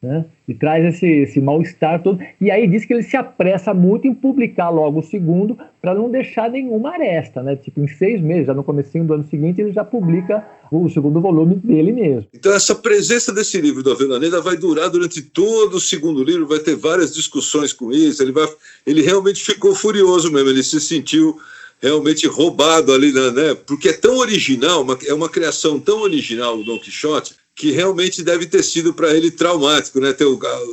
Né? 0.04 0.26
E 0.46 0.52
traz 0.52 0.84
esse, 0.84 1.06
esse 1.06 1.40
mal-estar 1.40 2.02
todo. 2.02 2.22
E 2.38 2.50
aí 2.50 2.66
diz 2.66 2.84
que 2.84 2.92
ele 2.92 3.02
se 3.02 3.16
apressa 3.16 3.72
muito 3.72 4.06
em 4.06 4.14
publicar 4.14 4.68
logo 4.68 5.00
o 5.00 5.02
segundo 5.02 5.56
para 5.80 5.94
não 5.94 6.10
deixar 6.10 6.50
nenhuma 6.50 6.90
aresta, 6.90 7.42
né? 7.42 7.56
Tipo, 7.56 7.80
em 7.80 7.88
seis 7.88 8.20
meses, 8.20 8.46
já 8.46 8.52
no 8.52 8.62
comecinho 8.62 9.04
do 9.04 9.14
ano 9.14 9.24
seguinte, 9.24 9.62
ele 9.62 9.72
já 9.72 9.82
publica 9.82 10.46
o 10.70 10.88
segundo 10.90 11.22
volume 11.22 11.54
dele 11.54 11.90
mesmo. 11.90 12.26
Então 12.34 12.52
essa 12.52 12.74
presença 12.74 13.32
desse 13.32 13.58
livro 13.60 13.82
do 13.82 13.92
Avellaneda 13.92 14.42
vai 14.42 14.58
durar 14.58 14.90
durante 14.90 15.22
todo 15.22 15.78
o 15.78 15.80
segundo 15.80 16.22
livro, 16.22 16.46
vai 16.46 16.58
ter 16.58 16.76
várias 16.76 17.14
discussões 17.14 17.72
com 17.72 17.90
isso, 17.90 18.22
ele, 18.22 18.32
vai, 18.32 18.46
ele 18.86 19.00
realmente 19.00 19.42
ficou 19.42 19.74
furioso 19.74 20.30
mesmo, 20.30 20.50
ele 20.50 20.62
se 20.62 20.80
sentiu 20.80 21.38
realmente 21.80 22.26
roubado 22.26 22.92
ali, 22.92 23.12
né? 23.12 23.54
Porque 23.66 23.88
é 23.88 23.92
tão 23.92 24.18
original, 24.18 24.82
uma, 24.82 24.98
é 25.06 25.14
uma 25.14 25.28
criação 25.30 25.80
tão 25.80 26.02
original 26.02 26.58
o 26.58 26.64
Dom 26.64 26.78
Quixote, 26.78 27.34
que 27.56 27.70
realmente 27.70 28.22
deve 28.22 28.46
ter 28.46 28.62
sido 28.62 28.92
para 28.92 29.14
ele 29.14 29.30
traumático, 29.30 30.00
né? 30.00 30.12
Ter, 30.12 30.26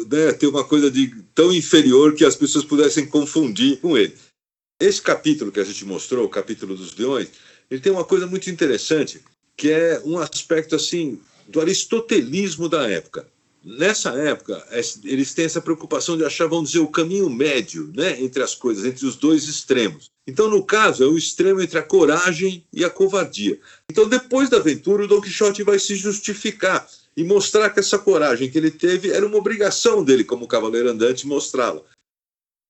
né? 0.10 0.34
ter 0.34 0.48
uma 0.48 0.64
coisa 0.64 0.90
de 0.90 1.08
tão 1.34 1.54
inferior 1.54 2.16
que 2.16 2.26
as 2.26 2.36
pessoas 2.36 2.66
pudessem 2.66 3.06
confundir 3.06 3.80
com 3.80 3.98
ele. 3.98 4.16
Esse 4.80 5.02
capítulo 5.02 5.52
que 5.52 5.60
a 5.60 5.64
gente 5.64 5.86
mostrou, 5.86 6.26
o 6.26 6.30
capítulo 6.30 6.76
dos 6.76 6.96
leões, 6.96 7.28
ele 7.70 7.80
tem 7.80 7.92
uma 7.92 8.04
coisa 8.04 8.26
muito 8.26 8.50
interessante, 8.50 9.22
que 9.56 9.70
é 9.70 10.02
um 10.04 10.18
aspecto 10.18 10.76
assim 10.76 11.20
do 11.48 11.62
aristotelismo 11.62 12.68
da 12.68 12.90
época. 12.90 13.28
Nessa 13.64 14.12
época, 14.12 14.66
eles 15.04 15.34
têm 15.34 15.46
essa 15.46 15.62
preocupação 15.62 16.18
de 16.18 16.26
achar, 16.26 16.48
vamos 16.48 16.72
dizer, 16.72 16.84
o 16.84 16.88
caminho 16.88 17.30
médio 17.30 17.92
né, 17.96 18.22
entre 18.22 18.42
as 18.42 18.56
coisas, 18.56 18.86
entre 18.86 19.06
os 19.06 19.16
dois 19.16 19.48
extremos. 19.48 20.10
Então, 20.28 20.50
no 20.50 20.64
caso, 20.64 21.04
é 21.04 21.08
o 21.08 21.18
extremo 21.18 21.62
entre 21.62 21.78
a 21.78 21.84
coragem 21.84 22.66
e 22.72 22.86
a 22.86 22.90
covardia. 22.90 23.60
Então, 23.90 24.08
depois 24.08 24.50
da 24.50 24.58
aventura, 24.58 25.04
o 25.04 25.08
Don 25.08 25.22
Quixote 25.22 25.64
vai 25.64 25.80
se 25.80 25.96
justificar 25.96 26.88
e 27.16 27.24
mostrar 27.24 27.70
que 27.70 27.80
essa 27.80 28.00
coragem 28.00 28.50
que 28.50 28.58
ele 28.58 28.72
teve 28.72 29.12
era 29.12 29.26
uma 29.26 29.38
obrigação 29.38 30.04
dele, 30.04 30.24
como 30.24 30.48
cavaleiro 30.48 30.90
andante, 30.90 31.28
mostrá-la. 31.28 31.82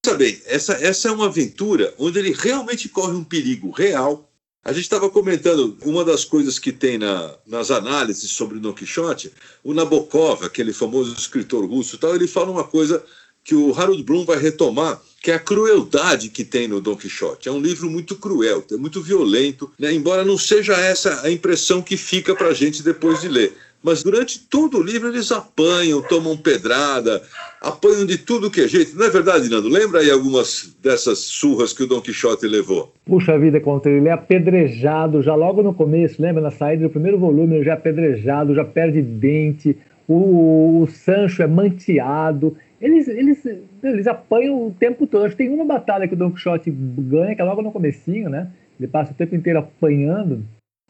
Pensa 0.03 0.17
bem, 0.17 0.41
essa, 0.45 0.74
essa 0.74 1.10
é 1.10 1.12
uma 1.12 1.27
aventura 1.27 1.93
onde 2.00 2.17
ele 2.17 2.33
realmente 2.33 2.89
corre 2.89 3.13
um 3.13 3.24
perigo 3.24 3.69
real. 3.69 4.30
A 4.63 4.71
gente 4.71 4.83
estava 4.83 5.09
comentando 5.09 5.75
uma 5.83 6.05
das 6.05 6.23
coisas 6.23 6.59
que 6.59 6.71
tem 6.71 6.97
na, 6.97 7.35
nas 7.47 7.71
análises 7.71 8.29
sobre 8.29 8.59
Don 8.59 8.73
Quixote, 8.73 9.31
o 9.63 9.73
Nabokov, 9.73 10.43
aquele 10.45 10.71
famoso 10.71 11.15
escritor 11.15 11.65
russo, 11.65 11.97
tal, 11.97 12.13
ele 12.13 12.27
fala 12.27 12.51
uma 12.51 12.63
coisa 12.63 13.03
que 13.43 13.55
o 13.55 13.73
Harold 13.73 14.03
Bloom 14.03 14.23
vai 14.23 14.37
retomar, 14.37 15.01
que 15.19 15.31
é 15.31 15.33
a 15.33 15.39
crueldade 15.39 16.29
que 16.29 16.43
tem 16.43 16.67
no 16.67 16.79
Don 16.79 16.95
Quixote. 16.95 17.49
É 17.49 17.51
um 17.51 17.59
livro 17.59 17.89
muito 17.89 18.15
cruel, 18.15 18.63
é 18.71 18.77
muito 18.77 19.01
violento, 19.01 19.71
né? 19.79 19.91
embora 19.91 20.23
não 20.23 20.37
seja 20.37 20.73
essa 20.73 21.21
a 21.21 21.31
impressão 21.31 21.81
que 21.81 21.97
fica 21.97 22.35
para 22.35 22.49
a 22.49 22.53
gente 22.53 22.83
depois 22.83 23.21
de 23.21 23.29
ler 23.29 23.57
mas 23.83 24.03
durante 24.03 24.39
todo 24.39 24.77
o 24.77 24.83
livro 24.83 25.09
eles 25.09 25.31
apanham, 25.31 26.01
tomam 26.01 26.38
pedrada, 26.38 27.21
apanham 27.61 28.05
de 28.05 28.17
tudo 28.17 28.51
que 28.51 28.61
é 28.61 28.67
jeito. 28.67 28.95
Não 28.95 29.05
é 29.05 29.09
verdade, 29.09 29.50
Nando? 29.50 29.67
Lembra 29.67 30.01
aí 30.01 30.11
algumas 30.11 30.75
dessas 30.81 31.19
surras 31.19 31.73
que 31.73 31.83
o 31.83 31.88
Dom 31.88 32.01
Quixote 32.01 32.47
levou? 32.47 32.93
Puxa 33.05 33.38
vida, 33.38 33.59
contra 33.59 33.91
ele 33.91 34.07
é 34.07 34.11
apedrejado 34.11 35.21
já 35.21 35.35
logo 35.35 35.63
no 35.63 35.73
começo, 35.73 36.21
lembra? 36.21 36.41
Na 36.41 36.51
saída 36.51 36.83
do 36.83 36.89
primeiro 36.89 37.17
volume 37.17 37.55
ele 37.55 37.65
já 37.65 37.71
é 37.71 37.75
apedrejado, 37.75 38.55
já 38.55 38.63
perde 38.63 39.01
dente, 39.01 39.75
o, 40.07 40.81
o 40.81 40.88
Sancho 40.88 41.41
é 41.41 41.47
manteado. 41.47 42.55
Eles, 42.79 43.07
eles, 43.07 43.45
eles 43.83 44.07
apanham 44.07 44.67
o 44.67 44.71
tempo 44.71 45.05
todo. 45.05 45.25
Acho 45.25 45.35
que 45.35 45.43
tem 45.43 45.53
uma 45.53 45.65
batalha 45.65 46.07
que 46.07 46.13
o 46.13 46.17
Don 46.17 46.31
Quixote 46.31 46.71
ganha, 46.71 47.35
que 47.35 47.41
é 47.41 47.45
logo 47.45 47.61
no 47.61 47.71
comecinho, 47.71 48.29
né? 48.29 48.47
Ele 48.79 48.88
passa 48.88 49.11
o 49.11 49.15
tempo 49.15 49.35
inteiro 49.35 49.59
apanhando. 49.59 50.43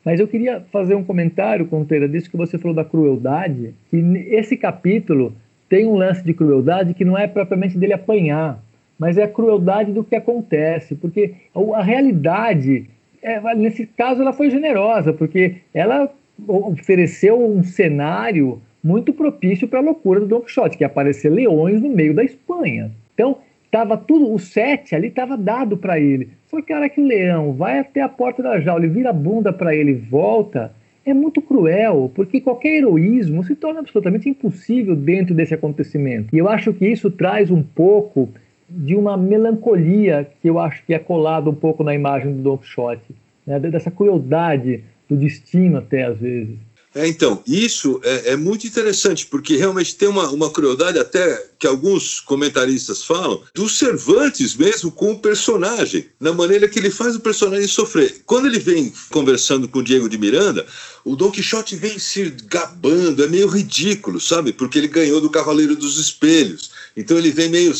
Mas 0.03 0.19
eu 0.19 0.27
queria 0.27 0.61
fazer 0.71 0.95
um 0.95 1.03
comentário, 1.03 1.67
Conteira, 1.67 2.09
disso 2.09 2.29
que 2.29 2.37
você 2.37 2.57
falou 2.57 2.75
da 2.75 2.83
crueldade, 2.83 3.73
que 3.89 3.97
esse 4.29 4.57
capítulo 4.57 5.33
tem 5.69 5.85
um 5.85 5.95
lance 5.95 6.23
de 6.23 6.33
crueldade 6.33 6.93
que 6.93 7.05
não 7.05 7.17
é 7.17 7.27
propriamente 7.27 7.77
dele 7.77 7.93
apanhar, 7.93 8.61
mas 8.97 9.17
é 9.17 9.23
a 9.23 9.27
crueldade 9.27 9.91
do 9.91 10.03
que 10.03 10.15
acontece, 10.15 10.95
porque 10.95 11.33
a 11.75 11.81
realidade, 11.81 12.89
é, 13.21 13.55
nesse 13.55 13.85
caso, 13.85 14.21
ela 14.21 14.33
foi 14.33 14.49
generosa, 14.49 15.13
porque 15.13 15.57
ela 15.73 16.11
ofereceu 16.47 17.39
um 17.39 17.63
cenário 17.63 18.61
muito 18.83 19.13
propício 19.13 19.67
para 19.67 19.79
a 19.79 19.83
loucura 19.83 20.19
do 20.19 20.27
Don 20.27 20.41
Quixote, 20.41 20.77
que 20.77 20.83
é 20.83 20.87
aparecer 20.87 21.29
leões 21.29 21.79
no 21.79 21.89
meio 21.89 22.15
da 22.15 22.23
Espanha. 22.23 22.91
Então, 23.13 23.37
Tava 23.71 23.95
tudo, 23.95 24.33
o 24.33 24.37
set 24.37 24.93
ali 24.93 25.07
estava 25.07 25.37
dado 25.37 25.77
para 25.77 25.97
ele. 25.97 26.29
Só 26.51 26.61
que 26.61 26.73
a 26.73 26.75
hora 26.75 26.89
que 26.89 26.99
o 26.99 27.07
leão 27.07 27.53
vai 27.53 27.79
até 27.79 28.01
a 28.01 28.09
porta 28.09 28.43
da 28.43 28.59
jaula 28.59 28.85
e 28.85 28.89
vira 28.89 29.11
a 29.11 29.13
bunda 29.13 29.53
para 29.53 29.73
ele 29.73 29.91
e 29.91 29.95
volta, 29.95 30.73
é 31.05 31.13
muito 31.13 31.41
cruel, 31.41 32.11
porque 32.13 32.41
qualquer 32.41 32.79
heroísmo 32.79 33.41
se 33.41 33.55
torna 33.55 33.79
absolutamente 33.79 34.27
impossível 34.27 34.93
dentro 34.93 35.33
desse 35.33 35.53
acontecimento. 35.53 36.35
E 36.35 36.37
eu 36.37 36.49
acho 36.49 36.73
que 36.73 36.85
isso 36.85 37.09
traz 37.09 37.49
um 37.49 37.63
pouco 37.63 38.27
de 38.69 38.95
uma 38.95 39.15
melancolia 39.15 40.27
que 40.41 40.49
eu 40.49 40.59
acho 40.59 40.85
que 40.85 40.93
é 40.93 40.99
colado 40.99 41.49
um 41.49 41.55
pouco 41.55 41.85
na 41.85 41.95
imagem 41.95 42.33
do 42.33 42.41
Don 42.41 42.57
Quixote, 42.57 43.15
né? 43.47 43.57
dessa 43.57 43.89
crueldade 43.89 44.83
do 45.09 45.15
destino 45.15 45.77
até 45.77 46.03
às 46.03 46.19
vezes. 46.19 46.57
É, 46.93 47.07
então, 47.07 47.41
isso 47.47 48.01
é, 48.03 48.31
é, 48.31 48.35
muito 48.35 48.67
interessante, 48.67 49.25
porque 49.25 49.55
realmente 49.55 49.95
tem 49.95 50.09
uma, 50.09 50.29
uma 50.29 50.49
crueldade, 50.49 50.99
até 50.99 51.47
que 51.57 51.65
alguns 51.65 52.19
comentaristas 52.19 53.03
falam, 53.03 53.41
do 53.53 53.69
Cervantes 53.69 54.55
mesmo 54.55 54.91
com 54.91 55.11
o 55.11 55.19
personagem, 55.19 56.07
na 56.19 56.33
maneira 56.33 56.67
que 56.67 56.79
ele 56.79 56.89
faz 56.89 57.15
o 57.15 57.21
personagem 57.21 57.67
sofrer. 57.67 58.21
Quando 58.25 58.47
ele 58.47 58.59
vem 58.59 58.91
conversando 59.09 59.69
com 59.69 59.79
o 59.79 59.83
Diego 59.83 60.09
de 60.09 60.17
Miranda, 60.17 60.65
o 61.05 61.15
Don 61.15 61.31
Quixote 61.31 61.77
vem 61.77 61.97
se 61.97 62.29
gabando, 62.45 63.23
é 63.23 63.27
meio 63.27 63.47
ridículo, 63.47 64.19
sabe? 64.19 64.51
Porque 64.51 64.77
ele 64.77 64.87
ganhou 64.87 65.21
do 65.21 65.29
Cavaleiro 65.29 65.75
dos 65.75 65.97
Espelhos. 65.97 66.71
Então 66.95 67.17
ele 67.17 67.31
vem 67.31 67.49
meio. 67.49 67.73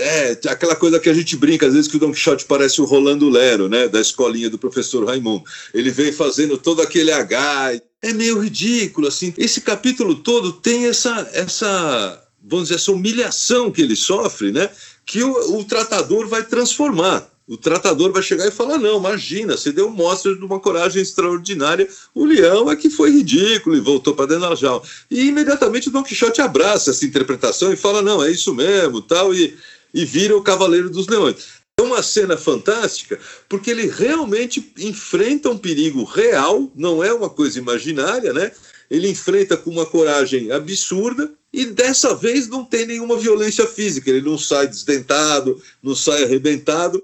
É, 0.00 0.38
aquela 0.48 0.76
coisa 0.76 1.00
que 1.00 1.08
a 1.08 1.14
gente 1.14 1.36
brinca, 1.36 1.66
às 1.66 1.74
vezes, 1.74 1.88
que 1.88 1.96
o 1.96 2.00
Don 2.00 2.12
Quixote 2.12 2.44
parece 2.44 2.80
o 2.80 2.84
Rolando 2.84 3.28
Lero, 3.28 3.68
né? 3.68 3.88
Da 3.88 4.00
escolinha 4.00 4.50
do 4.50 4.58
professor 4.58 5.06
Raimundo. 5.06 5.44
Ele 5.74 5.90
vem 5.90 6.12
fazendo 6.12 6.56
todo 6.58 6.82
aquele 6.82 7.12
H 7.12 7.80
é 8.00 8.12
meio 8.12 8.38
ridículo, 8.38 9.08
assim. 9.08 9.34
Esse 9.36 9.60
capítulo 9.60 10.14
todo 10.14 10.52
tem 10.52 10.86
essa, 10.86 11.28
essa 11.32 12.22
vamos 12.42 12.68
dizer, 12.68 12.76
essa 12.76 12.92
humilhação 12.92 13.70
que 13.70 13.82
ele 13.82 13.96
sofre, 13.96 14.52
né? 14.52 14.70
Que 15.04 15.22
o, 15.22 15.58
o 15.58 15.64
tratador 15.64 16.28
vai 16.28 16.44
transformar. 16.44 17.28
O 17.48 17.56
tratador 17.56 18.12
vai 18.12 18.22
chegar 18.22 18.46
e 18.46 18.50
falar: 18.50 18.78
não, 18.78 18.98
imagina, 18.98 19.56
você 19.56 19.72
deu 19.72 19.88
mostra 19.88 20.36
de 20.36 20.44
uma 20.44 20.60
coragem 20.60 21.00
extraordinária. 21.00 21.88
O 22.14 22.26
leão 22.26 22.70
é 22.70 22.76
que 22.76 22.90
foi 22.90 23.10
ridículo 23.10 23.74
e 23.74 23.80
voltou 23.80 24.14
para 24.14 24.26
dentro 24.26 24.48
da 24.48 24.54
jaula. 24.54 24.82
E 25.10 25.28
imediatamente 25.28 25.88
o 25.88 25.90
Don 25.90 26.02
Quixote 26.02 26.42
abraça 26.42 26.90
essa 26.90 27.06
interpretação 27.06 27.72
e 27.72 27.76
fala: 27.76 28.02
não, 28.02 28.22
é 28.22 28.30
isso 28.30 28.54
mesmo, 28.54 29.00
tal, 29.00 29.34
e, 29.34 29.56
e 29.92 30.04
vira 30.04 30.36
o 30.36 30.42
cavaleiro 30.42 30.90
dos 30.90 31.08
leões. 31.08 31.58
É 31.78 31.82
uma 31.82 32.02
cena 32.02 32.36
fantástica 32.36 33.18
porque 33.48 33.70
ele 33.70 33.86
realmente 33.86 34.72
enfrenta 34.78 35.48
um 35.48 35.56
perigo 35.56 36.02
real, 36.04 36.70
não 36.74 37.04
é 37.04 37.12
uma 37.12 37.30
coisa 37.30 37.58
imaginária, 37.58 38.32
né? 38.32 38.50
Ele 38.90 39.08
enfrenta 39.08 39.56
com 39.56 39.70
uma 39.70 39.86
coragem 39.86 40.50
absurda 40.50 41.32
e 41.52 41.64
dessa 41.66 42.14
vez 42.14 42.48
não 42.48 42.64
tem 42.64 42.86
nenhuma 42.86 43.16
violência 43.16 43.66
física, 43.66 44.10
ele 44.10 44.22
não 44.22 44.36
sai 44.36 44.66
desdentado, 44.66 45.62
não 45.82 45.94
sai 45.94 46.24
arrebentado. 46.24 47.02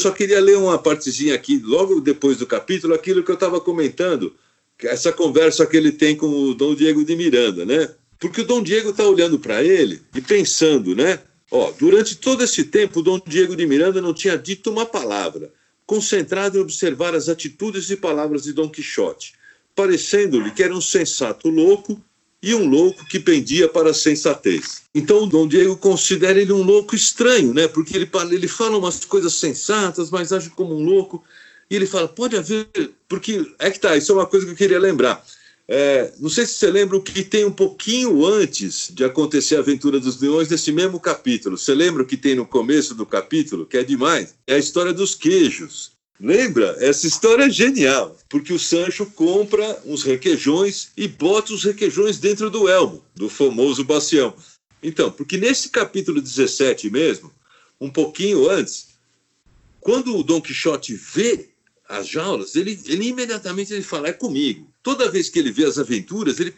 Só 0.00 0.12
queria 0.12 0.40
ler 0.40 0.56
uma 0.58 0.78
partezinha 0.78 1.34
aqui, 1.34 1.58
logo 1.58 2.00
depois 2.00 2.36
do 2.36 2.46
capítulo, 2.46 2.94
aquilo 2.94 3.24
que 3.24 3.30
eu 3.30 3.34
estava 3.34 3.60
comentando, 3.60 4.32
essa 4.80 5.12
conversa 5.12 5.66
que 5.66 5.76
ele 5.76 5.90
tem 5.90 6.16
com 6.16 6.28
o 6.28 6.54
Dom 6.54 6.74
Diego 6.74 7.04
de 7.04 7.16
Miranda, 7.16 7.64
né? 7.64 7.90
Porque 8.18 8.42
o 8.42 8.46
Dom 8.46 8.62
Diego 8.62 8.90
está 8.90 9.04
olhando 9.04 9.38
para 9.38 9.62
ele 9.62 10.00
e 10.14 10.20
pensando, 10.20 10.94
né? 10.94 11.18
Ó, 11.50 11.72
durante 11.72 12.16
todo 12.16 12.44
esse 12.44 12.64
tempo, 12.64 13.02
Dom 13.02 13.20
Diego 13.26 13.56
de 13.56 13.66
Miranda 13.66 14.00
não 14.00 14.12
tinha 14.12 14.36
dito 14.36 14.70
uma 14.70 14.84
palavra, 14.84 15.52
concentrado 15.86 16.58
em 16.58 16.60
observar 16.60 17.14
as 17.14 17.28
atitudes 17.28 17.88
e 17.90 17.96
palavras 17.96 18.42
de 18.42 18.52
Dom 18.52 18.68
Quixote, 18.68 19.32
parecendo-lhe 19.74 20.50
que 20.50 20.62
era 20.62 20.74
um 20.74 20.80
sensato 20.80 21.48
louco 21.48 22.02
e 22.42 22.54
um 22.54 22.68
louco 22.68 23.04
que 23.06 23.18
pendia 23.18 23.68
para 23.68 23.90
a 23.90 23.94
sensatez. 23.94 24.82
Então, 24.94 25.26
Dom 25.26 25.48
Diego 25.48 25.76
considera 25.76 26.40
ele 26.40 26.52
um 26.52 26.62
louco 26.62 26.94
estranho, 26.94 27.52
né? 27.52 27.66
Porque 27.66 27.96
ele, 27.96 28.08
ele 28.30 28.48
fala 28.48 28.78
umas 28.78 29.04
coisas 29.04 29.34
sensatas, 29.34 30.10
mas 30.10 30.32
age 30.32 30.50
como 30.50 30.74
um 30.74 30.84
louco. 30.84 31.24
E 31.70 31.74
ele 31.74 31.86
fala: 31.86 32.06
pode 32.06 32.36
haver. 32.36 32.68
Porque 33.08 33.44
é 33.58 33.70
que 33.70 33.80
tá, 33.80 33.96
isso 33.96 34.12
é 34.12 34.14
uma 34.14 34.26
coisa 34.26 34.46
que 34.46 34.52
eu 34.52 34.56
queria 34.56 34.78
lembrar. 34.78 35.24
É, 35.70 36.14
não 36.18 36.30
sei 36.30 36.46
se 36.46 36.54
você 36.54 36.70
lembra 36.70 36.96
o 36.96 37.02
que 37.02 37.22
tem 37.22 37.44
um 37.44 37.52
pouquinho 37.52 38.24
antes 38.24 38.90
de 38.90 39.04
acontecer 39.04 39.56
a 39.56 39.58
aventura 39.58 40.00
dos 40.00 40.18
leões 40.18 40.48
nesse 40.48 40.72
mesmo 40.72 40.98
capítulo. 40.98 41.58
Você 41.58 41.74
lembra 41.74 42.02
o 42.02 42.06
que 42.06 42.16
tem 42.16 42.34
no 42.34 42.46
começo 42.46 42.94
do 42.94 43.04
capítulo, 43.04 43.66
que 43.66 43.76
é 43.76 43.84
demais? 43.84 44.34
É 44.46 44.54
a 44.54 44.58
história 44.58 44.94
dos 44.94 45.14
queijos. 45.14 45.92
Lembra? 46.18 46.74
Essa 46.80 47.06
história 47.06 47.44
é 47.44 47.50
genial, 47.50 48.16
porque 48.30 48.52
o 48.52 48.58
Sancho 48.58 49.06
compra 49.06 49.80
uns 49.84 50.02
requeijões 50.02 50.88
e 50.96 51.06
bota 51.06 51.52
os 51.52 51.62
requeijões 51.62 52.18
dentro 52.18 52.50
do 52.50 52.66
elmo, 52.66 53.04
do 53.14 53.28
famoso 53.28 53.84
bacião. 53.84 54.34
Então, 54.82 55.10
porque 55.10 55.36
nesse 55.36 55.68
capítulo 55.68 56.20
17 56.20 56.88
mesmo, 56.90 57.30
um 57.78 57.90
pouquinho 57.90 58.48
antes, 58.48 58.88
quando 59.80 60.16
o 60.16 60.22
Dom 60.22 60.40
Quixote 60.40 60.94
vê 60.94 61.50
as 61.88 62.08
jaulas, 62.08 62.56
ele, 62.56 62.80
ele 62.86 63.08
imediatamente 63.08 63.72
ele 63.72 63.82
fala, 63.82 64.08
é 64.08 64.12
comigo. 64.12 64.68
Toda 64.88 65.10
vez 65.10 65.28
que 65.28 65.38
ele 65.38 65.52
vê 65.52 65.66
as 65.66 65.76
aventuras, 65.76 66.40
ele, 66.40 66.50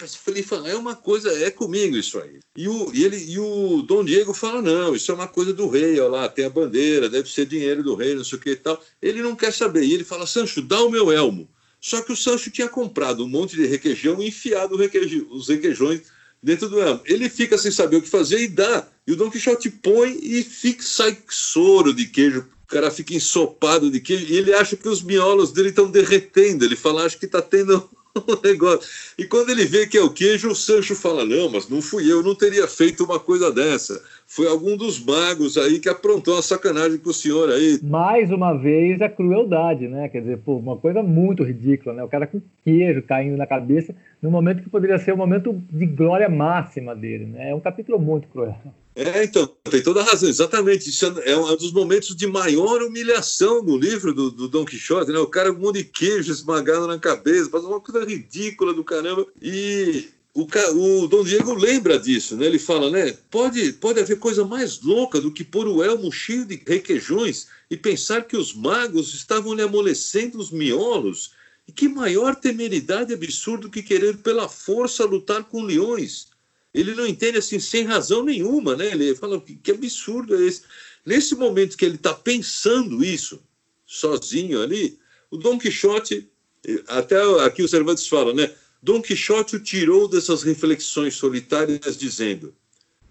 fala, 0.44 0.70
é 0.70 0.76
uma 0.76 0.94
coisa, 0.94 1.32
é 1.42 1.50
comigo 1.50 1.96
isso 1.96 2.16
aí. 2.16 2.38
E 2.56 2.68
o, 2.68 2.88
e 2.94 3.02
ele, 3.02 3.16
e 3.16 3.36
o 3.40 3.82
Dom 3.82 4.04
Diego 4.04 4.32
fala, 4.32 4.62
não, 4.62 4.94
isso 4.94 5.10
é 5.10 5.14
uma 5.16 5.26
coisa 5.26 5.52
do 5.52 5.68
rei, 5.68 5.98
olha 5.98 6.10
lá, 6.10 6.28
tem 6.28 6.44
a 6.44 6.48
bandeira, 6.48 7.08
deve 7.08 7.28
ser 7.28 7.44
dinheiro 7.44 7.82
do 7.82 7.96
rei, 7.96 8.14
não 8.14 8.22
sei 8.22 8.38
o 8.38 8.40
que 8.40 8.50
e 8.50 8.54
tal. 8.56 8.80
Ele 9.02 9.20
não 9.20 9.34
quer 9.34 9.52
saber. 9.52 9.82
E 9.82 9.92
ele 9.94 10.04
fala, 10.04 10.28
Sancho, 10.28 10.62
dá 10.62 10.80
o 10.80 10.88
meu 10.88 11.10
elmo. 11.10 11.50
Só 11.80 12.02
que 12.02 12.12
o 12.12 12.16
Sancho 12.16 12.52
tinha 12.52 12.68
comprado 12.68 13.24
um 13.24 13.28
monte 13.28 13.56
de 13.56 13.66
requeijão 13.66 14.22
e 14.22 14.28
enfiado 14.28 14.76
os 15.30 15.48
requeijões 15.48 16.02
dentro 16.40 16.68
do 16.68 16.80
elmo. 16.80 17.00
Ele 17.06 17.28
fica 17.28 17.58
sem 17.58 17.72
saber 17.72 17.96
o 17.96 18.02
que 18.02 18.08
fazer 18.08 18.38
e 18.38 18.46
dá. 18.46 18.86
E 19.08 19.12
o 19.12 19.16
Dom 19.16 19.28
Quixote 19.28 19.68
põe 19.70 20.16
e 20.22 20.44
fica, 20.44 20.84
sai 20.84 21.18
soro 21.28 21.92
de 21.92 22.06
queijo 22.06 22.46
cara 22.68 22.88
fica 22.88 23.12
ensopado 23.12 23.90
de 23.90 23.98
queijo 23.98 24.26
e 24.26 24.36
ele 24.36 24.54
acha 24.54 24.76
que 24.76 24.88
os 24.88 25.02
miolos 25.02 25.50
dele 25.50 25.70
estão 25.70 25.90
derretendo. 25.90 26.64
Ele 26.64 26.76
fala, 26.76 27.04
acho 27.04 27.18
que 27.18 27.26
está 27.26 27.42
tendo 27.42 27.90
um 28.16 28.40
negócio. 28.42 29.14
E 29.18 29.24
quando 29.24 29.50
ele 29.50 29.64
vê 29.64 29.86
que 29.86 29.96
é 29.96 30.02
o 30.02 30.10
queijo, 30.10 30.50
o 30.50 30.54
Sancho 30.54 30.94
fala: 30.94 31.24
Não, 31.24 31.50
mas 31.50 31.68
não 31.68 31.80
fui 31.80 32.10
eu, 32.10 32.22
não 32.22 32.34
teria 32.34 32.66
feito 32.66 33.04
uma 33.04 33.18
coisa 33.18 33.52
dessa. 33.52 34.02
Foi 34.26 34.46
algum 34.46 34.76
dos 34.76 35.04
magos 35.04 35.56
aí 35.56 35.78
que 35.78 35.88
aprontou 35.88 36.34
uma 36.34 36.42
sacanagem 36.42 36.98
com 36.98 37.10
o 37.10 37.14
senhor 37.14 37.50
aí. 37.50 37.80
Mais 37.82 38.30
uma 38.30 38.54
vez 38.54 39.02
a 39.02 39.08
crueldade, 39.08 39.88
né? 39.88 40.08
Quer 40.08 40.20
dizer, 40.20 40.38
pô, 40.38 40.56
uma 40.56 40.76
coisa 40.76 41.02
muito 41.02 41.42
ridícula, 41.42 41.94
né? 41.94 42.04
O 42.04 42.08
cara 42.08 42.26
com 42.26 42.40
queijo 42.64 43.02
caindo 43.02 43.36
na 43.36 43.46
cabeça 43.46 43.94
no 44.22 44.30
momento 44.30 44.62
que 44.62 44.70
poderia 44.70 44.98
ser 44.98 45.12
o 45.12 45.16
momento 45.16 45.52
de 45.70 45.86
glória 45.86 46.28
máxima 46.28 46.94
dele, 46.94 47.26
né? 47.26 47.50
É 47.50 47.54
um 47.54 47.60
capítulo 47.60 47.98
muito 47.98 48.28
cruel. 48.28 48.56
É, 48.94 49.22
então, 49.22 49.46
tem 49.64 49.82
toda 49.82 50.00
a 50.00 50.04
razão, 50.04 50.28
exatamente. 50.28 50.90
Isso 50.90 51.06
é 51.24 51.36
um 51.36 51.56
dos 51.56 51.72
momentos 51.72 52.14
de 52.14 52.26
maior 52.26 52.82
humilhação 52.82 53.62
no 53.62 53.76
livro 53.76 54.12
do, 54.12 54.30
do 54.30 54.48
Dom 54.48 54.64
Quixote, 54.64 55.12
né? 55.12 55.18
O 55.18 55.28
cara 55.28 55.52
com 55.52 55.58
um 55.58 55.62
monte 55.62 55.78
de 55.78 55.84
queijo 55.84 56.32
esmagado 56.32 56.86
na 56.86 56.98
cabeça, 56.98 57.50
faz 57.50 57.64
uma 57.64 57.80
coisa 57.80 58.04
ridícula 58.04 58.74
do 58.74 58.82
caramba. 58.82 59.26
E 59.40 60.08
o, 60.34 60.42
o 60.42 61.06
Dom 61.06 61.22
Diego 61.22 61.54
lembra 61.54 61.98
disso, 62.00 62.36
né? 62.36 62.46
Ele 62.46 62.58
fala, 62.58 62.90
né? 62.90 63.16
Pode, 63.30 63.72
pode 63.74 64.00
haver 64.00 64.18
coisa 64.18 64.44
mais 64.44 64.80
louca 64.80 65.20
do 65.20 65.32
que 65.32 65.44
pôr 65.44 65.68
o 65.68 65.84
elmo 65.84 66.10
cheio 66.10 66.44
de 66.44 66.60
requeijões 66.66 67.46
e 67.70 67.76
pensar 67.76 68.26
que 68.26 68.36
os 68.36 68.52
magos 68.52 69.14
estavam 69.14 69.54
lhe 69.54 69.62
amolecendo 69.62 70.38
os 70.38 70.50
miolos. 70.50 71.32
E 71.68 71.72
que 71.72 71.88
maior 71.88 72.34
temeridade 72.34 73.14
absurdo 73.14 73.70
que 73.70 73.84
querer 73.84 74.16
pela 74.16 74.48
força 74.48 75.04
lutar 75.04 75.44
com 75.44 75.62
leões 75.62 76.29
ele 76.72 76.94
não 76.94 77.06
entende 77.06 77.38
assim 77.38 77.58
sem 77.58 77.84
razão 77.84 78.24
nenhuma, 78.24 78.76
né? 78.76 78.92
Ele 78.92 79.14
fala 79.14 79.40
que, 79.40 79.56
que 79.56 79.72
absurdo 79.72 80.36
é 80.36 80.46
esse. 80.46 80.62
Nesse 81.04 81.34
momento 81.34 81.76
que 81.76 81.84
ele 81.84 81.96
está 81.96 82.14
pensando 82.14 83.04
isso, 83.04 83.42
sozinho 83.84 84.62
ali, 84.62 84.98
o 85.30 85.36
Dom 85.36 85.58
Quixote, 85.58 86.30
até 86.86 87.16
aqui 87.44 87.62
o 87.62 87.68
Cervantes 87.68 88.06
fala, 88.06 88.32
né? 88.32 88.54
Dom 88.82 89.02
Quixote 89.02 89.56
o 89.56 89.60
tirou 89.60 90.08
dessas 90.08 90.42
reflexões 90.42 91.14
solitárias, 91.14 91.96
dizendo: 91.96 92.54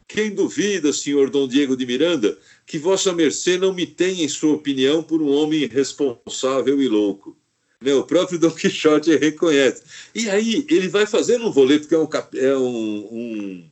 Quem 0.08 0.34
duvida, 0.34 0.94
senhor 0.94 1.30
Dom 1.30 1.48
Diego 1.48 1.76
de 1.76 1.86
Miranda, 1.86 2.38
que 2.66 2.78
vossa 2.78 3.14
mercê 3.14 3.58
não 3.58 3.74
me 3.74 3.86
tem 3.86 4.24
em 4.24 4.30
sua 4.30 4.54
opinião 4.54 5.04
por 5.04 5.22
um 5.22 5.30
homem 5.30 5.64
irresponsável 5.64 6.82
e 6.82 6.88
louco? 6.88 7.39
Né, 7.82 7.94
o 7.94 8.04
próprio 8.04 8.38
Dom 8.38 8.52
Quixote 8.52 9.16
reconhece. 9.16 9.84
E 10.14 10.30
aí 10.30 10.66
ele 10.70 10.90
vai 10.90 11.06
fazendo 11.06 11.48
um 11.48 11.52
voleto 11.52 11.88
que 11.88 11.96
é 11.96 11.98
um, 11.98 12.10
é 12.36 12.58
um, 12.58 13.08
um, 13.12 13.70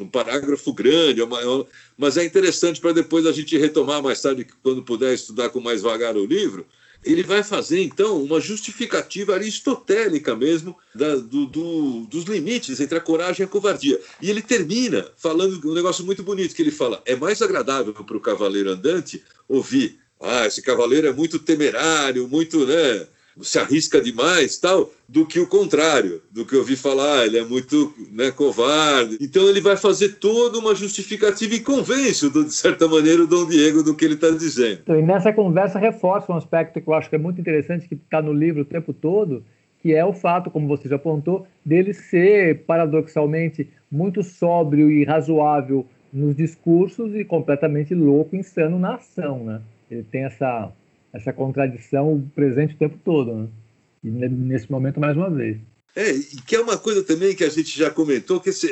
um 0.00 0.08
parágrafo 0.08 0.72
grande, 0.72 1.20
é 1.20 1.24
uma, 1.24 1.40
é 1.40 1.46
uma, 1.46 1.66
mas 1.96 2.16
é 2.16 2.24
interessante 2.24 2.80
para 2.80 2.92
depois 2.92 3.24
a 3.24 3.30
gente 3.30 3.56
retomar 3.56 4.02
mais 4.02 4.20
tarde, 4.20 4.46
quando 4.64 4.82
puder 4.82 5.14
estudar 5.14 5.50
com 5.50 5.60
mais 5.60 5.80
vagar 5.80 6.16
o 6.16 6.26
livro. 6.26 6.66
Ele 7.04 7.22
vai 7.22 7.44
fazer, 7.44 7.80
então, 7.82 8.20
uma 8.20 8.40
justificativa 8.40 9.34
aristotélica 9.34 10.34
mesmo 10.34 10.76
da, 10.92 11.14
do, 11.14 11.46
do, 11.46 12.00
dos 12.06 12.24
limites 12.24 12.80
entre 12.80 12.98
a 12.98 13.00
coragem 13.00 13.42
e 13.42 13.44
a 13.44 13.48
covardia. 13.48 14.00
E 14.20 14.28
ele 14.28 14.42
termina 14.42 15.08
falando 15.16 15.70
um 15.70 15.74
negócio 15.74 16.04
muito 16.04 16.24
bonito, 16.24 16.52
que 16.52 16.62
ele 16.62 16.72
fala, 16.72 17.00
é 17.06 17.14
mais 17.14 17.40
agradável 17.40 17.94
para 17.94 18.16
o 18.16 18.20
cavaleiro 18.20 18.70
andante 18.70 19.22
ouvir 19.46 20.00
ah, 20.20 20.46
esse 20.46 20.62
cavaleiro 20.62 21.06
é 21.06 21.12
muito 21.12 21.38
temerário, 21.38 22.26
muito, 22.28 22.66
né, 22.66 23.06
se 23.40 23.58
arrisca 23.58 24.00
demais, 24.00 24.58
tal, 24.58 24.90
do 25.08 25.26
que 25.26 25.38
o 25.38 25.46
contrário, 25.46 26.22
do 26.30 26.44
que 26.44 26.54
eu 26.54 26.60
ouvi 26.60 26.76
falar, 26.76 27.26
ele 27.26 27.38
é 27.38 27.44
muito 27.44 27.94
né, 28.12 28.30
covarde. 28.30 29.18
Então 29.20 29.48
ele 29.48 29.60
vai 29.60 29.76
fazer 29.76 30.14
toda 30.14 30.58
uma 30.58 30.74
justificativa 30.74 31.54
e 31.54 31.60
convence, 31.60 32.28
de 32.30 32.54
certa 32.54 32.88
maneira, 32.88 33.22
o 33.22 33.26
Dom 33.26 33.46
Diego 33.46 33.82
do 33.82 33.94
que 33.94 34.04
ele 34.04 34.14
está 34.14 34.30
dizendo. 34.30 34.80
Então, 34.82 34.98
e 34.98 35.02
nessa 35.02 35.32
conversa 35.32 35.78
reforça 35.78 36.32
um 36.32 36.36
aspecto 36.36 36.80
que 36.80 36.88
eu 36.88 36.94
acho 36.94 37.08
que 37.08 37.16
é 37.16 37.18
muito 37.18 37.40
interessante, 37.40 37.86
que 37.86 37.94
está 37.94 38.22
no 38.22 38.32
livro 38.32 38.62
o 38.62 38.64
tempo 38.64 38.92
todo, 38.92 39.44
que 39.82 39.94
é 39.94 40.04
o 40.04 40.12
fato, 40.12 40.50
como 40.50 40.66
você 40.66 40.88
já 40.88 40.96
apontou, 40.96 41.46
dele 41.64 41.92
ser, 41.92 42.64
paradoxalmente, 42.64 43.68
muito 43.90 44.22
sóbrio 44.22 44.90
e 44.90 45.04
razoável 45.04 45.86
nos 46.12 46.34
discursos 46.34 47.14
e 47.14 47.24
completamente 47.24 47.94
louco, 47.94 48.34
insano 48.34 48.78
na 48.78 48.94
ação, 48.94 49.44
né? 49.44 49.60
Ele 49.90 50.02
tem 50.02 50.24
essa 50.24 50.72
essa 51.12 51.32
contradição 51.32 52.30
presente 52.34 52.74
o 52.74 52.78
tempo 52.78 52.98
todo, 53.04 53.34
né? 53.34 53.48
E 54.04 54.10
nesse 54.10 54.70
momento, 54.70 55.00
mais 55.00 55.16
uma 55.16 55.30
vez. 55.30 55.58
É, 55.94 56.10
e 56.12 56.36
que 56.46 56.54
é 56.54 56.60
uma 56.60 56.76
coisa 56.76 57.02
também 57.02 57.34
que 57.34 57.42
a 57.42 57.48
gente 57.48 57.76
já 57.76 57.90
comentou, 57.90 58.38
que 58.38 58.50
esse, 58.50 58.70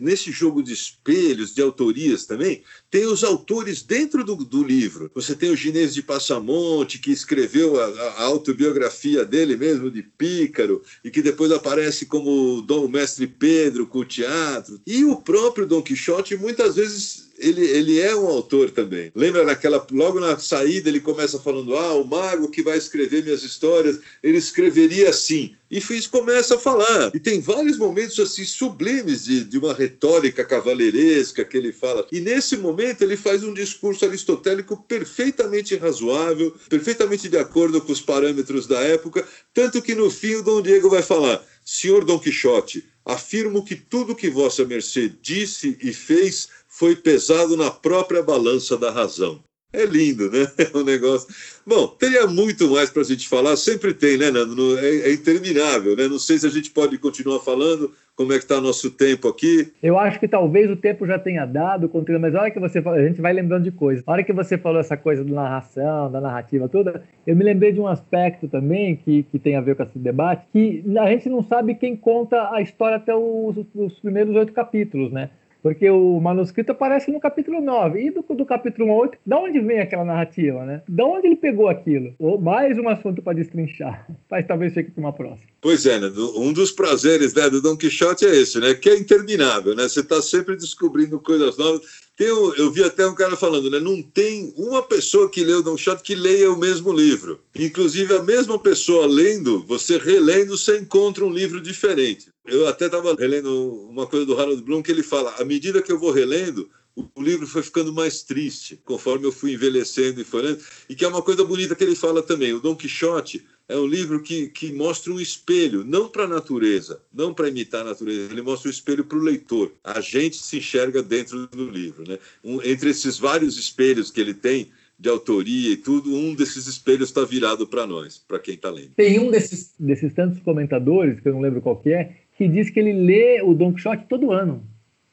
nesse 0.00 0.32
jogo 0.32 0.62
de 0.62 0.72
espelhos, 0.72 1.54
de 1.54 1.62
autorias 1.62 2.26
também, 2.26 2.62
tem 2.90 3.06
os 3.06 3.22
autores 3.22 3.82
dentro 3.82 4.24
do, 4.24 4.34
do 4.36 4.62
livro. 4.62 5.10
Você 5.14 5.34
tem 5.34 5.50
o 5.50 5.56
Ginês 5.56 5.94
de 5.94 6.02
Passamonte, 6.02 6.98
que 6.98 7.10
escreveu 7.10 7.80
a, 7.80 7.86
a, 7.86 8.22
autobiografia 8.24 9.24
dele 9.24 9.56
mesmo, 9.56 9.90
de 9.90 10.02
Pícaro, 10.02 10.82
e 11.04 11.10
que 11.10 11.22
depois 11.22 11.52
aparece 11.52 12.06
como 12.06 12.62
Dom, 12.62 12.88
Mestre 12.88 13.26
Pedro 13.26 13.86
com 13.86 14.00
o 14.00 14.04
teatro. 14.04 14.80
E 14.86 15.04
o 15.04 15.16
próprio 15.16 15.66
Dom 15.66 15.82
Quixote, 15.82 16.36
muitas 16.36 16.76
vezes 16.76 17.25
ele, 17.38 17.64
ele 17.64 18.00
é 18.00 18.14
um 18.14 18.26
autor 18.26 18.70
também. 18.70 19.10
Lembra 19.14 19.44
naquela 19.44 19.84
logo 19.90 20.20
na 20.20 20.38
saída 20.38 20.88
ele 20.88 21.00
começa 21.00 21.38
falando: 21.38 21.76
"Ah, 21.76 21.94
o 21.94 22.04
mago 22.04 22.50
que 22.50 22.62
vai 22.62 22.78
escrever 22.78 23.22
minhas 23.22 23.42
histórias, 23.42 23.98
ele 24.22 24.38
escreveria 24.38 25.10
assim". 25.10 25.54
E 25.68 25.80
começa 26.08 26.54
a 26.54 26.58
falar. 26.58 27.10
E 27.12 27.18
tem 27.18 27.40
vários 27.40 27.76
momentos 27.76 28.18
assim 28.20 28.44
sublimes 28.44 29.24
de, 29.24 29.42
de 29.42 29.58
uma 29.58 29.74
retórica 29.74 30.44
cavaleiresca 30.44 31.44
que 31.44 31.56
ele 31.56 31.72
fala. 31.72 32.06
E 32.12 32.20
nesse 32.20 32.56
momento 32.56 33.02
ele 33.02 33.16
faz 33.16 33.42
um 33.42 33.52
discurso 33.52 34.04
aristotélico 34.04 34.76
perfeitamente 34.76 35.74
razoável, 35.76 36.54
perfeitamente 36.68 37.28
de 37.28 37.36
acordo 37.36 37.80
com 37.80 37.90
os 37.90 38.00
parâmetros 38.00 38.66
da 38.68 38.80
época, 38.80 39.26
tanto 39.52 39.82
que 39.82 39.94
no 39.94 40.08
fim 40.08 40.36
o 40.36 40.42
Dom 40.42 40.62
Diego 40.62 40.88
vai 40.88 41.02
falar: 41.02 41.44
"Senhor 41.64 42.04
Dom 42.04 42.18
Quixote, 42.18 42.84
afirmo 43.06 43.64
que 43.64 43.76
tudo 43.76 44.16
que 44.16 44.28
vossa 44.28 44.64
mercê 44.64 45.08
disse 45.08 45.78
e 45.80 45.92
fez 45.92 46.48
foi 46.68 46.96
pesado 46.96 47.56
na 47.56 47.70
própria 47.70 48.22
balança 48.22 48.76
da 48.76 48.90
razão. 48.90 49.45
É 49.72 49.84
lindo, 49.84 50.30
né? 50.30 50.46
É 50.58 50.76
um 50.76 50.84
negócio. 50.84 51.28
Bom, 51.66 51.88
teria 51.88 52.26
muito 52.26 52.70
mais 52.70 52.90
para 52.90 53.02
a 53.02 53.04
gente 53.04 53.28
falar, 53.28 53.56
sempre 53.56 53.92
tem, 53.92 54.16
né, 54.16 54.30
Nando? 54.30 54.78
É, 54.78 55.08
é, 55.08 55.12
interminável, 55.12 55.96
né? 55.96 56.08
Não 56.08 56.18
sei 56.18 56.38
se 56.38 56.46
a 56.46 56.50
gente 56.50 56.70
pode 56.70 56.96
continuar 56.98 57.40
falando, 57.40 57.92
como 58.16 58.32
é 58.32 58.38
que 58.38 58.44
está 58.44 58.60
nosso 58.60 58.90
tempo 58.90 59.28
aqui. 59.28 59.72
Eu 59.82 59.98
acho 59.98 60.18
que 60.18 60.26
talvez 60.26 60.70
o 60.70 60.76
tempo 60.76 61.06
já 61.06 61.18
tenha 61.18 61.44
dado, 61.44 61.90
mas 62.20 62.34
a 62.34 62.40
hora 62.40 62.50
que 62.50 62.58
você 62.58 62.78
a 62.78 63.06
gente 63.06 63.20
vai 63.20 63.32
lembrando 63.32 63.64
de 63.64 63.70
coisas. 63.70 64.02
A 64.06 64.12
hora 64.12 64.24
que 64.24 64.32
você 64.32 64.56
falou 64.56 64.80
essa 64.80 64.96
coisa 64.96 65.22
da 65.22 65.34
narração, 65.34 66.10
da 66.10 66.20
narrativa 66.20 66.68
toda, 66.68 67.02
eu 67.26 67.36
me 67.36 67.44
lembrei 67.44 67.72
de 67.72 67.80
um 67.80 67.86
aspecto 67.86 68.48
também 68.48 68.96
que, 68.96 69.24
que 69.24 69.38
tem 69.38 69.56
a 69.56 69.60
ver 69.60 69.76
com 69.76 69.82
esse 69.82 69.98
debate, 69.98 70.46
que 70.52 70.82
a 70.98 71.10
gente 71.10 71.28
não 71.28 71.42
sabe 71.42 71.74
quem 71.74 71.94
conta 71.94 72.50
a 72.52 72.62
história 72.62 72.96
até 72.96 73.14
os, 73.14 73.56
os 73.74 74.00
primeiros 74.00 74.34
oito 74.34 74.52
capítulos, 74.52 75.12
né? 75.12 75.30
Porque 75.66 75.90
o 75.90 76.20
manuscrito 76.20 76.70
aparece 76.70 77.10
no 77.10 77.18
capítulo 77.18 77.60
9. 77.60 78.00
E 78.00 78.10
do, 78.12 78.22
do 78.22 78.46
capítulo 78.46 78.88
8, 78.94 79.18
da 79.26 79.36
onde 79.36 79.58
vem 79.58 79.80
aquela 79.80 80.04
narrativa, 80.04 80.64
né? 80.64 80.80
Da 80.88 81.04
onde 81.04 81.26
ele 81.26 81.34
pegou 81.34 81.68
aquilo? 81.68 82.14
Ou 82.20 82.40
mais 82.40 82.78
um 82.78 82.88
assunto 82.88 83.20
para 83.20 83.32
destrinchar. 83.32 84.06
Mas 84.30 84.46
talvez 84.46 84.72
fique 84.72 84.92
para 84.92 85.00
uma 85.00 85.12
próxima. 85.12 85.48
Pois 85.60 85.84
é, 85.84 85.98
né? 85.98 86.08
um 86.36 86.52
dos 86.52 86.70
prazeres 86.70 87.34
né, 87.34 87.50
do 87.50 87.60
Don 87.60 87.76
Quixote 87.76 88.24
é 88.24 88.36
esse, 88.36 88.60
né? 88.60 88.74
Que 88.74 88.90
é 88.90 88.96
interminável, 88.96 89.74
né? 89.74 89.88
Você 89.88 89.98
está 89.98 90.22
sempre 90.22 90.54
descobrindo 90.54 91.18
coisas 91.18 91.58
novas. 91.58 92.05
Tem, 92.16 92.28
eu 92.28 92.70
vi 92.72 92.82
até 92.82 93.06
um 93.06 93.14
cara 93.14 93.36
falando, 93.36 93.70
né? 93.70 93.78
Não 93.78 94.00
tem 94.02 94.52
uma 94.56 94.82
pessoa 94.82 95.28
que 95.28 95.44
leu 95.44 95.62
Don 95.62 95.76
Quixote 95.76 96.02
que 96.02 96.14
leia 96.14 96.50
o 96.50 96.58
mesmo 96.58 96.90
livro. 96.90 97.40
Inclusive, 97.54 98.14
a 98.14 98.22
mesma 98.22 98.58
pessoa 98.58 99.06
lendo, 99.06 99.62
você 99.64 99.98
relendo, 99.98 100.56
você 100.56 100.78
encontra 100.78 101.26
um 101.26 101.30
livro 101.30 101.60
diferente. 101.60 102.28
Eu 102.46 102.66
até 102.66 102.86
estava 102.86 103.14
relendo 103.14 103.86
uma 103.90 104.06
coisa 104.06 104.24
do 104.24 104.38
Harold 104.38 104.62
Bloom 104.62 104.82
que 104.82 104.90
ele 104.90 105.02
fala: 105.02 105.34
à 105.38 105.44
medida 105.44 105.82
que 105.82 105.92
eu 105.92 105.98
vou 105.98 106.10
relendo, 106.10 106.70
o 106.96 107.22
livro 107.22 107.46
foi 107.46 107.62
ficando 107.62 107.92
mais 107.92 108.22
triste, 108.22 108.80
conforme 108.82 109.26
eu 109.26 109.32
fui 109.32 109.52
envelhecendo 109.52 110.18
e 110.18 110.24
foi 110.24 110.40
lendo. 110.40 110.60
E 110.88 110.94
que 110.94 111.04
é 111.04 111.08
uma 111.08 111.20
coisa 111.20 111.44
bonita 111.44 111.74
que 111.74 111.84
ele 111.84 111.94
fala 111.94 112.22
também. 112.22 112.54
O 112.54 112.60
Don 112.60 112.74
Quixote 112.74 113.44
é 113.68 113.76
um 113.76 113.86
livro 113.86 114.22
que, 114.22 114.48
que 114.48 114.72
mostra 114.72 115.12
um 115.12 115.20
espelho, 115.20 115.84
não 115.84 116.08
para 116.08 116.24
a 116.24 116.28
natureza, 116.28 117.00
não 117.12 117.34
para 117.34 117.48
imitar 117.48 117.80
a 117.82 117.90
natureza, 117.90 118.32
ele 118.32 118.42
mostra 118.42 118.68
um 118.68 118.70
espelho 118.70 119.04
para 119.04 119.18
o 119.18 119.22
leitor. 119.22 119.72
A 119.82 120.00
gente 120.00 120.36
se 120.36 120.58
enxerga 120.58 121.02
dentro 121.02 121.46
do 121.48 121.68
livro. 121.68 122.04
Né? 122.08 122.18
Um, 122.44 122.62
entre 122.62 122.90
esses 122.90 123.18
vários 123.18 123.58
espelhos 123.58 124.10
que 124.10 124.20
ele 124.20 124.34
tem, 124.34 124.68
de 124.98 125.10
autoria 125.10 125.72
e 125.72 125.76
tudo, 125.76 126.14
um 126.14 126.34
desses 126.34 126.66
espelhos 126.66 127.10
está 127.10 127.22
virado 127.24 127.66
para 127.66 127.86
nós, 127.86 128.16
para 128.16 128.38
quem 128.38 128.54
está 128.54 128.70
lendo. 128.70 128.92
Tem 128.96 129.18
um 129.18 129.30
desses, 129.30 129.74
desses 129.78 130.12
tantos 130.14 130.38
comentadores, 130.40 131.20
que 131.20 131.28
eu 131.28 131.34
não 131.34 131.40
lembro 131.40 131.60
qual 131.60 131.76
que 131.76 131.92
é, 131.92 132.12
que 132.36 132.48
diz 132.48 132.70
que 132.70 132.80
ele 132.80 132.92
lê 132.92 133.42
o 133.42 133.52
Don 133.52 133.74
Quixote 133.74 134.06
todo 134.08 134.32
ano. 134.32 134.64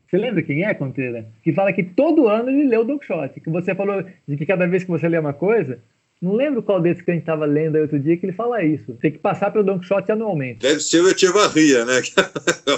Você 0.10 0.18
lembra 0.18 0.44
quem 0.44 0.64
é, 0.64 0.74
Conteira? 0.74 1.28
Que 1.44 1.52
fala 1.52 1.74
que 1.74 1.84
todo 1.84 2.28
ano 2.28 2.50
ele 2.50 2.68
lê 2.68 2.78
o 2.78 2.84
Don 2.84 3.00
Quixote. 3.00 3.42
Que 3.42 3.50
você 3.50 3.74
falou 3.76 4.04
de 4.28 4.38
que 4.38 4.46
cada 4.46 4.68
vez 4.68 4.84
que 4.84 4.92
você 4.92 5.10
lê 5.10 5.18
uma 5.18 5.34
coisa, 5.34 5.82
não 6.24 6.36
lembro 6.36 6.64
qual 6.64 6.82
desses 6.82 7.04
que 7.04 7.12
a 7.12 7.14
gente 7.14 7.24
estava 7.24 7.46
lendo 7.46 7.76
aí 7.76 7.82
outro 7.82 8.00
dia 8.00 8.16
que 8.16 8.26
ele 8.26 8.32
fala 8.32 8.64
isso. 8.64 8.94
Tem 8.94 9.12
que 9.12 9.18
passar 9.18 9.52
pelo 9.52 9.66
Don 9.66 9.78
Quixote 9.78 10.10
anualmente. 10.10 10.60
Deve 10.60 10.80
ser 10.80 11.02
o 11.02 11.10
Echevarria, 11.10 11.84
né? 11.84 12.02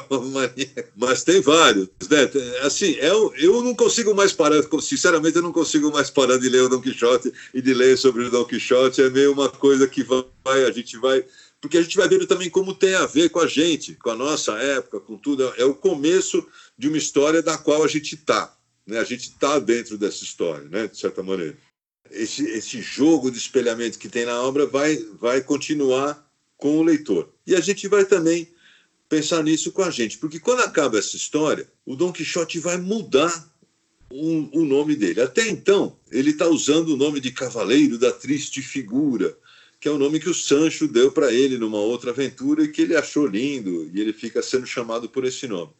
Mas 0.98 1.24
tem 1.24 1.42
vários. 1.42 1.88
Né? 2.10 2.30
Assim, 2.64 2.94
eu, 2.94 3.32
eu 3.38 3.62
não 3.62 3.76
consigo 3.76 4.16
mais 4.16 4.34
parar, 4.34 4.64
sinceramente, 4.82 5.36
eu 5.36 5.44
não 5.44 5.52
consigo 5.52 5.92
mais 5.92 6.10
parar 6.10 6.38
de 6.38 6.50
ler 6.50 6.64
o 6.64 6.70
Don 6.70 6.82
Quixote 6.82 7.32
e 7.54 7.62
de 7.62 7.74
ler 7.74 7.96
sobre 7.98 8.24
o 8.24 8.32
Don 8.32 8.46
Quixote. 8.46 9.04
É 9.04 9.10
meio 9.12 9.32
uma 9.32 9.48
coisa 9.48 9.88
que 9.88 10.04
vai, 10.04 10.64
a 10.64 10.72
gente 10.72 10.98
vai 10.98 11.24
porque 11.62 11.78
a 11.80 11.82
gente 11.82 11.98
vai 11.98 12.08
vendo 12.08 12.28
também 12.28 12.48
como 12.48 12.76
tem 12.76 12.94
a 12.94 13.08
ver 13.08 13.30
com 13.30 13.40
a 13.40 13.48
gente, 13.48 13.96
com 13.96 14.12
a 14.12 14.16
nossa 14.16 14.52
época, 14.54 15.00
com 15.00 15.18
tudo. 15.18 15.52
É 15.58 15.66
o 15.66 15.74
começo 15.74 16.46
de 16.78 16.88
uma 16.88 16.98
história 16.98 17.42
da 17.42 17.58
qual 17.58 17.84
a 17.84 17.88
gente 17.88 18.14
está. 18.14 18.56
Né? 18.86 19.00
A 19.00 19.04
gente 19.04 19.30
está 19.30 19.58
dentro 19.58 19.98
dessa 19.98 20.24
história, 20.24 20.68
né? 20.70 20.88
de 20.88 20.98
certa 20.98 21.24
maneira. 21.24 21.58
Esse, 22.16 22.44
esse 22.46 22.82
jogo 22.82 23.30
de 23.30 23.38
espelhamento 23.38 24.00
que 24.00 24.10
tem 24.10 24.26
na 24.26 24.42
obra 24.42 24.66
vai, 24.66 24.98
vai 25.20 25.42
continuar 25.42 26.26
com 26.58 26.78
o 26.78 26.84
leitor. 26.84 27.30
E 27.46 27.56
a 27.56 27.60
gente 27.60 27.88
vai 27.88 28.06
também 28.06 28.48
pensar 29.08 29.44
nisso 29.44 29.72
com 29.72 29.84
a 29.84 29.92
gente, 29.92 30.18
porque 30.18 30.40
quando 30.40 30.62
acaba 30.62 30.98
essa 30.98 31.16
história, 31.16 31.70
o 31.86 31.96
Dom 31.96 32.12
Quixote 32.12 32.60
vai 32.60 32.78
mudar 32.78 33.54
o, 34.12 34.62
o 34.62 34.66
nome 34.66 34.96
dele. 34.96 35.22
Até 35.22 35.48
então, 35.48 35.98
ele 36.12 36.32
está 36.32 36.48
usando 36.48 36.90
o 36.90 36.98
nome 36.98 37.20
de 37.20 37.32
Cavaleiro 37.32 37.98
da 37.98 38.12
Triste 38.12 38.62
Figura, 38.62 39.38
que 39.80 39.88
é 39.88 39.92
o 39.92 39.98
nome 39.98 40.20
que 40.20 40.30
o 40.30 40.34
Sancho 40.34 40.88
deu 40.88 41.12
para 41.12 41.32
ele 41.34 41.58
numa 41.58 41.78
outra 41.80 42.12
aventura 42.12 42.64
e 42.64 42.70
que 42.70 42.82
ele 42.82 42.96
achou 42.96 43.28
lindo, 43.28 43.90
e 43.94 44.02
ele 44.02 44.14
fica 44.14 44.42
sendo 44.42 44.66
chamado 44.66 45.10
por 45.10 45.26
esse 45.26 45.48
nome. 45.48 45.72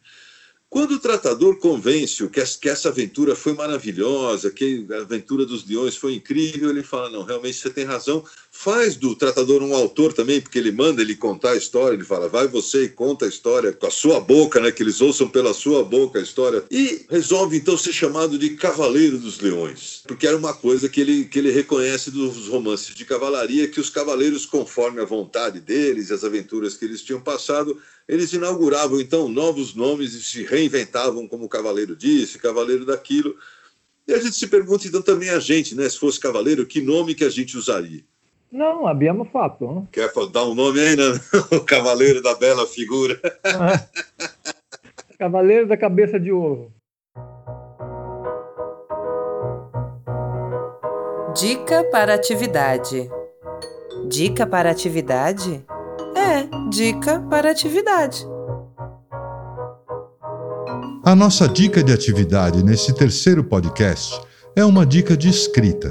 Quando 0.68 0.96
o 0.96 0.98
tratador 0.98 1.58
convence-o 1.58 2.28
que, 2.28 2.68
essa 2.68 2.88
aventura 2.88 3.36
foi 3.36 3.54
maravilhosa, 3.54 4.50
que 4.50 4.84
a 4.90 4.96
aventura 4.96 5.46
dos 5.46 5.64
leões 5.66 5.96
foi 5.96 6.14
incrível, 6.14 6.70
ele 6.70 6.82
fala: 6.82 7.08
não, 7.08 7.22
realmente 7.22 7.56
você 7.56 7.70
tem 7.70 7.84
razão. 7.84 8.24
Faz 8.50 8.96
do 8.96 9.14
tratador 9.14 9.62
um 9.62 9.74
autor 9.74 10.12
também, 10.12 10.40
porque 10.40 10.58
ele 10.58 10.72
manda 10.72 11.02
ele 11.02 11.14
contar 11.14 11.52
a 11.52 11.56
história. 11.56 11.94
Ele 11.94 12.04
fala: 12.04 12.28
vai 12.28 12.48
você 12.48 12.84
e 12.84 12.88
conta 12.88 13.26
a 13.26 13.28
história 13.28 13.72
com 13.72 13.86
a 13.86 13.90
sua 13.90 14.18
boca, 14.18 14.60
né? 14.60 14.72
Que 14.72 14.82
eles 14.82 15.00
ouçam 15.00 15.28
pela 15.28 15.54
sua 15.54 15.84
boca 15.84 16.18
a 16.18 16.22
história. 16.22 16.64
E 16.68 17.06
resolve 17.08 17.56
então 17.56 17.78
ser 17.78 17.92
chamado 17.92 18.36
de 18.36 18.50
Cavaleiro 18.50 19.18
dos 19.18 19.38
Leões, 19.38 20.02
porque 20.06 20.26
era 20.26 20.36
uma 20.36 20.52
coisa 20.52 20.88
que 20.88 21.00
ele, 21.00 21.26
que 21.26 21.38
ele 21.38 21.52
reconhece 21.52 22.10
dos 22.10 22.48
romances 22.48 22.92
de 22.92 23.04
cavalaria, 23.04 23.68
que 23.68 23.80
os 23.80 23.88
cavaleiros, 23.88 24.44
conforme 24.44 25.00
a 25.00 25.04
vontade 25.04 25.60
deles, 25.60 26.10
as 26.10 26.24
aventuras 26.24 26.74
que 26.74 26.84
eles 26.84 27.02
tinham 27.02 27.20
passado, 27.20 27.80
eles 28.08 28.32
inauguravam 28.32 29.00
então 29.00 29.28
novos 29.28 29.74
nomes 29.74 30.14
e 30.14 30.22
se 30.22 30.44
reinventavam 30.44 31.26
como 31.26 31.48
cavaleiro 31.48 31.96
disso, 31.96 32.38
cavaleiro 32.38 32.84
daquilo. 32.84 33.36
E 34.06 34.14
a 34.14 34.18
gente 34.18 34.36
se 34.36 34.46
pergunta 34.46 34.86
então 34.86 35.02
também 35.02 35.30
a 35.30 35.40
gente, 35.40 35.74
né, 35.74 35.88
se 35.88 35.98
fosse 35.98 36.20
cavaleiro, 36.20 36.66
que 36.66 36.80
nome 36.80 37.14
que 37.14 37.24
a 37.24 37.30
gente 37.30 37.56
usaria? 37.56 38.04
Não, 38.50 38.86
abbiamo 38.86 39.24
fatto. 39.24 39.64
Não? 39.64 39.86
Quer 39.86 40.10
dar 40.32 40.44
um 40.44 40.54
nome 40.54 40.80
aí, 40.80 40.96
né? 40.96 41.04
O 41.50 41.60
cavaleiro 41.60 42.22
da 42.22 42.34
bela 42.34 42.66
figura. 42.66 43.20
cavaleiro 45.18 45.66
da 45.66 45.76
cabeça 45.76 46.20
de 46.20 46.30
ovo. 46.30 46.72
Dica 51.34 51.84
para 51.90 52.14
atividade. 52.14 53.10
Dica 54.08 54.46
para 54.46 54.70
atividade? 54.70 55.62
É, 56.26 56.48
dica 56.68 57.20
para 57.30 57.52
atividade. 57.52 58.26
A 61.04 61.14
nossa 61.14 61.48
dica 61.48 61.84
de 61.84 61.92
atividade 61.92 62.64
nesse 62.64 62.92
terceiro 62.92 63.44
podcast 63.44 64.20
é 64.56 64.64
uma 64.64 64.84
dica 64.84 65.16
de 65.16 65.28
escrita. 65.28 65.88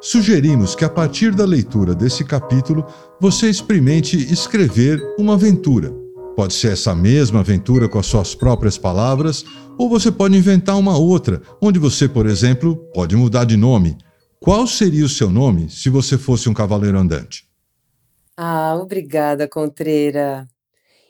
Sugerimos 0.00 0.76
que 0.76 0.84
a 0.84 0.88
partir 0.88 1.34
da 1.34 1.44
leitura 1.44 1.92
desse 1.92 2.24
capítulo 2.24 2.86
você 3.20 3.50
experimente 3.50 4.16
escrever 4.32 5.02
uma 5.18 5.34
aventura. 5.34 5.92
Pode 6.36 6.54
ser 6.54 6.72
essa 6.72 6.94
mesma 6.94 7.40
aventura 7.40 7.88
com 7.88 7.98
as 7.98 8.06
suas 8.06 8.32
próprias 8.32 8.78
palavras, 8.78 9.44
ou 9.76 9.88
você 9.88 10.12
pode 10.12 10.36
inventar 10.36 10.78
uma 10.78 10.96
outra, 10.96 11.42
onde 11.60 11.80
você, 11.80 12.08
por 12.08 12.26
exemplo, 12.26 12.76
pode 12.94 13.16
mudar 13.16 13.42
de 13.42 13.56
nome. 13.56 13.98
Qual 14.38 14.68
seria 14.68 15.04
o 15.04 15.08
seu 15.08 15.30
nome 15.30 15.68
se 15.68 15.90
você 15.90 16.16
fosse 16.16 16.48
um 16.48 16.54
cavaleiro 16.54 16.96
andante? 16.96 17.53
Ah, 18.36 18.76
obrigada, 18.76 19.48
Contreira. 19.48 20.48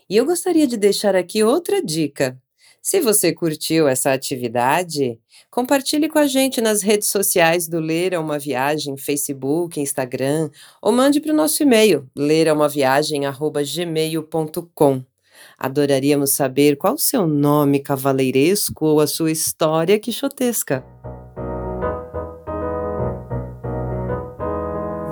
E 0.08 0.16
eu 0.16 0.24
gostaria 0.26 0.66
de 0.66 0.76
deixar 0.76 1.16
aqui 1.16 1.42
outra 1.42 1.82
dica. 1.82 2.38
Se 2.82 3.00
você 3.00 3.32
curtiu 3.32 3.88
essa 3.88 4.12
atividade, 4.12 5.18
compartilhe 5.50 6.06
com 6.06 6.18
a 6.18 6.26
gente 6.26 6.60
nas 6.60 6.82
redes 6.82 7.08
sociais 7.08 7.66
do 7.66 7.80
Ler 7.80 8.12
é 8.12 8.18
uma 8.18 8.38
Viagem, 8.38 8.98
Facebook, 8.98 9.80
Instagram, 9.80 10.50
ou 10.82 10.92
mande 10.92 11.18
para 11.18 11.32
o 11.32 11.37
nosso 11.37 11.62
e-mail, 11.62 12.06
leraumaviagem.gmail.com. 12.14 15.02
Adoraríamos 15.58 16.32
saber 16.32 16.76
qual 16.76 16.92
o 16.94 16.98
seu 16.98 17.26
nome 17.26 17.80
cavaleiresco 17.80 18.84
ou 18.84 19.00
a 19.00 19.06
sua 19.06 19.32
história 19.32 19.98
quixotesca. 19.98 20.84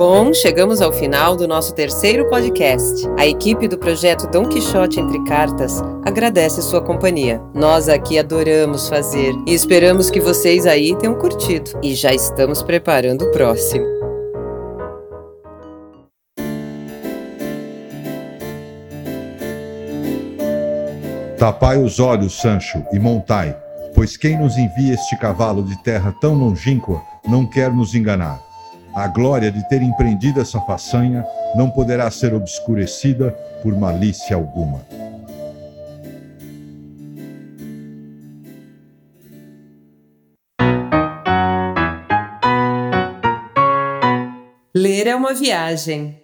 Bom, 0.05 0.35
chegamos 0.35 0.83
ao 0.83 0.93
final 0.93 1.37
do 1.37 1.47
nosso 1.47 1.73
terceiro 1.77 2.29
podcast. 2.29 3.09
A 3.17 3.25
equipe 3.25 3.69
do 3.69 3.79
projeto 3.79 4.27
Dom 4.27 4.49
Quixote 4.49 4.99
Entre 4.99 5.23
Cartas 5.23 5.81
agradece 6.05 6.61
sua 6.61 6.83
companhia. 6.83 7.41
Nós 7.55 7.89
aqui 7.89 8.19
adoramos 8.19 8.89
fazer 8.89 9.33
e 9.47 9.55
esperamos 9.55 10.11
que 10.11 10.19
vocês 10.19 10.67
aí 10.67 10.97
tenham 10.99 11.15
curtido. 11.15 11.79
E 11.81 11.95
já 11.95 12.13
estamos 12.13 12.65
preparando 12.65 13.27
o 13.27 13.31
próximo. 13.31 13.87
Tapai 21.39 21.81
os 21.81 22.01
olhos, 22.01 22.41
Sancho, 22.41 22.85
e 22.93 22.99
montai, 22.99 23.57
pois 23.95 24.17
quem 24.17 24.37
nos 24.37 24.59
envia 24.59 24.95
este 24.95 25.17
cavalo 25.17 25.63
de 25.63 25.81
terra 25.85 26.13
tão 26.21 26.35
longínqua 26.35 27.01
não 27.25 27.47
quer 27.47 27.73
nos 27.73 27.95
enganar. 27.95 28.52
A 28.95 29.09
glória 29.09 29.51
de 29.51 29.67
ter 29.69 29.81
empreendido 29.81 30.41
essa 30.41 30.61
façanha 30.61 31.27
não 31.55 31.71
poderá 31.71 32.11
ser 32.11 32.35
obscurecida 32.35 33.31
por 33.63 33.75
malícia 33.75 34.37
alguma. 34.37 34.83
Ler 44.75 45.07
é 45.07 45.17
uma 45.17 45.33
viagem. 45.33 46.22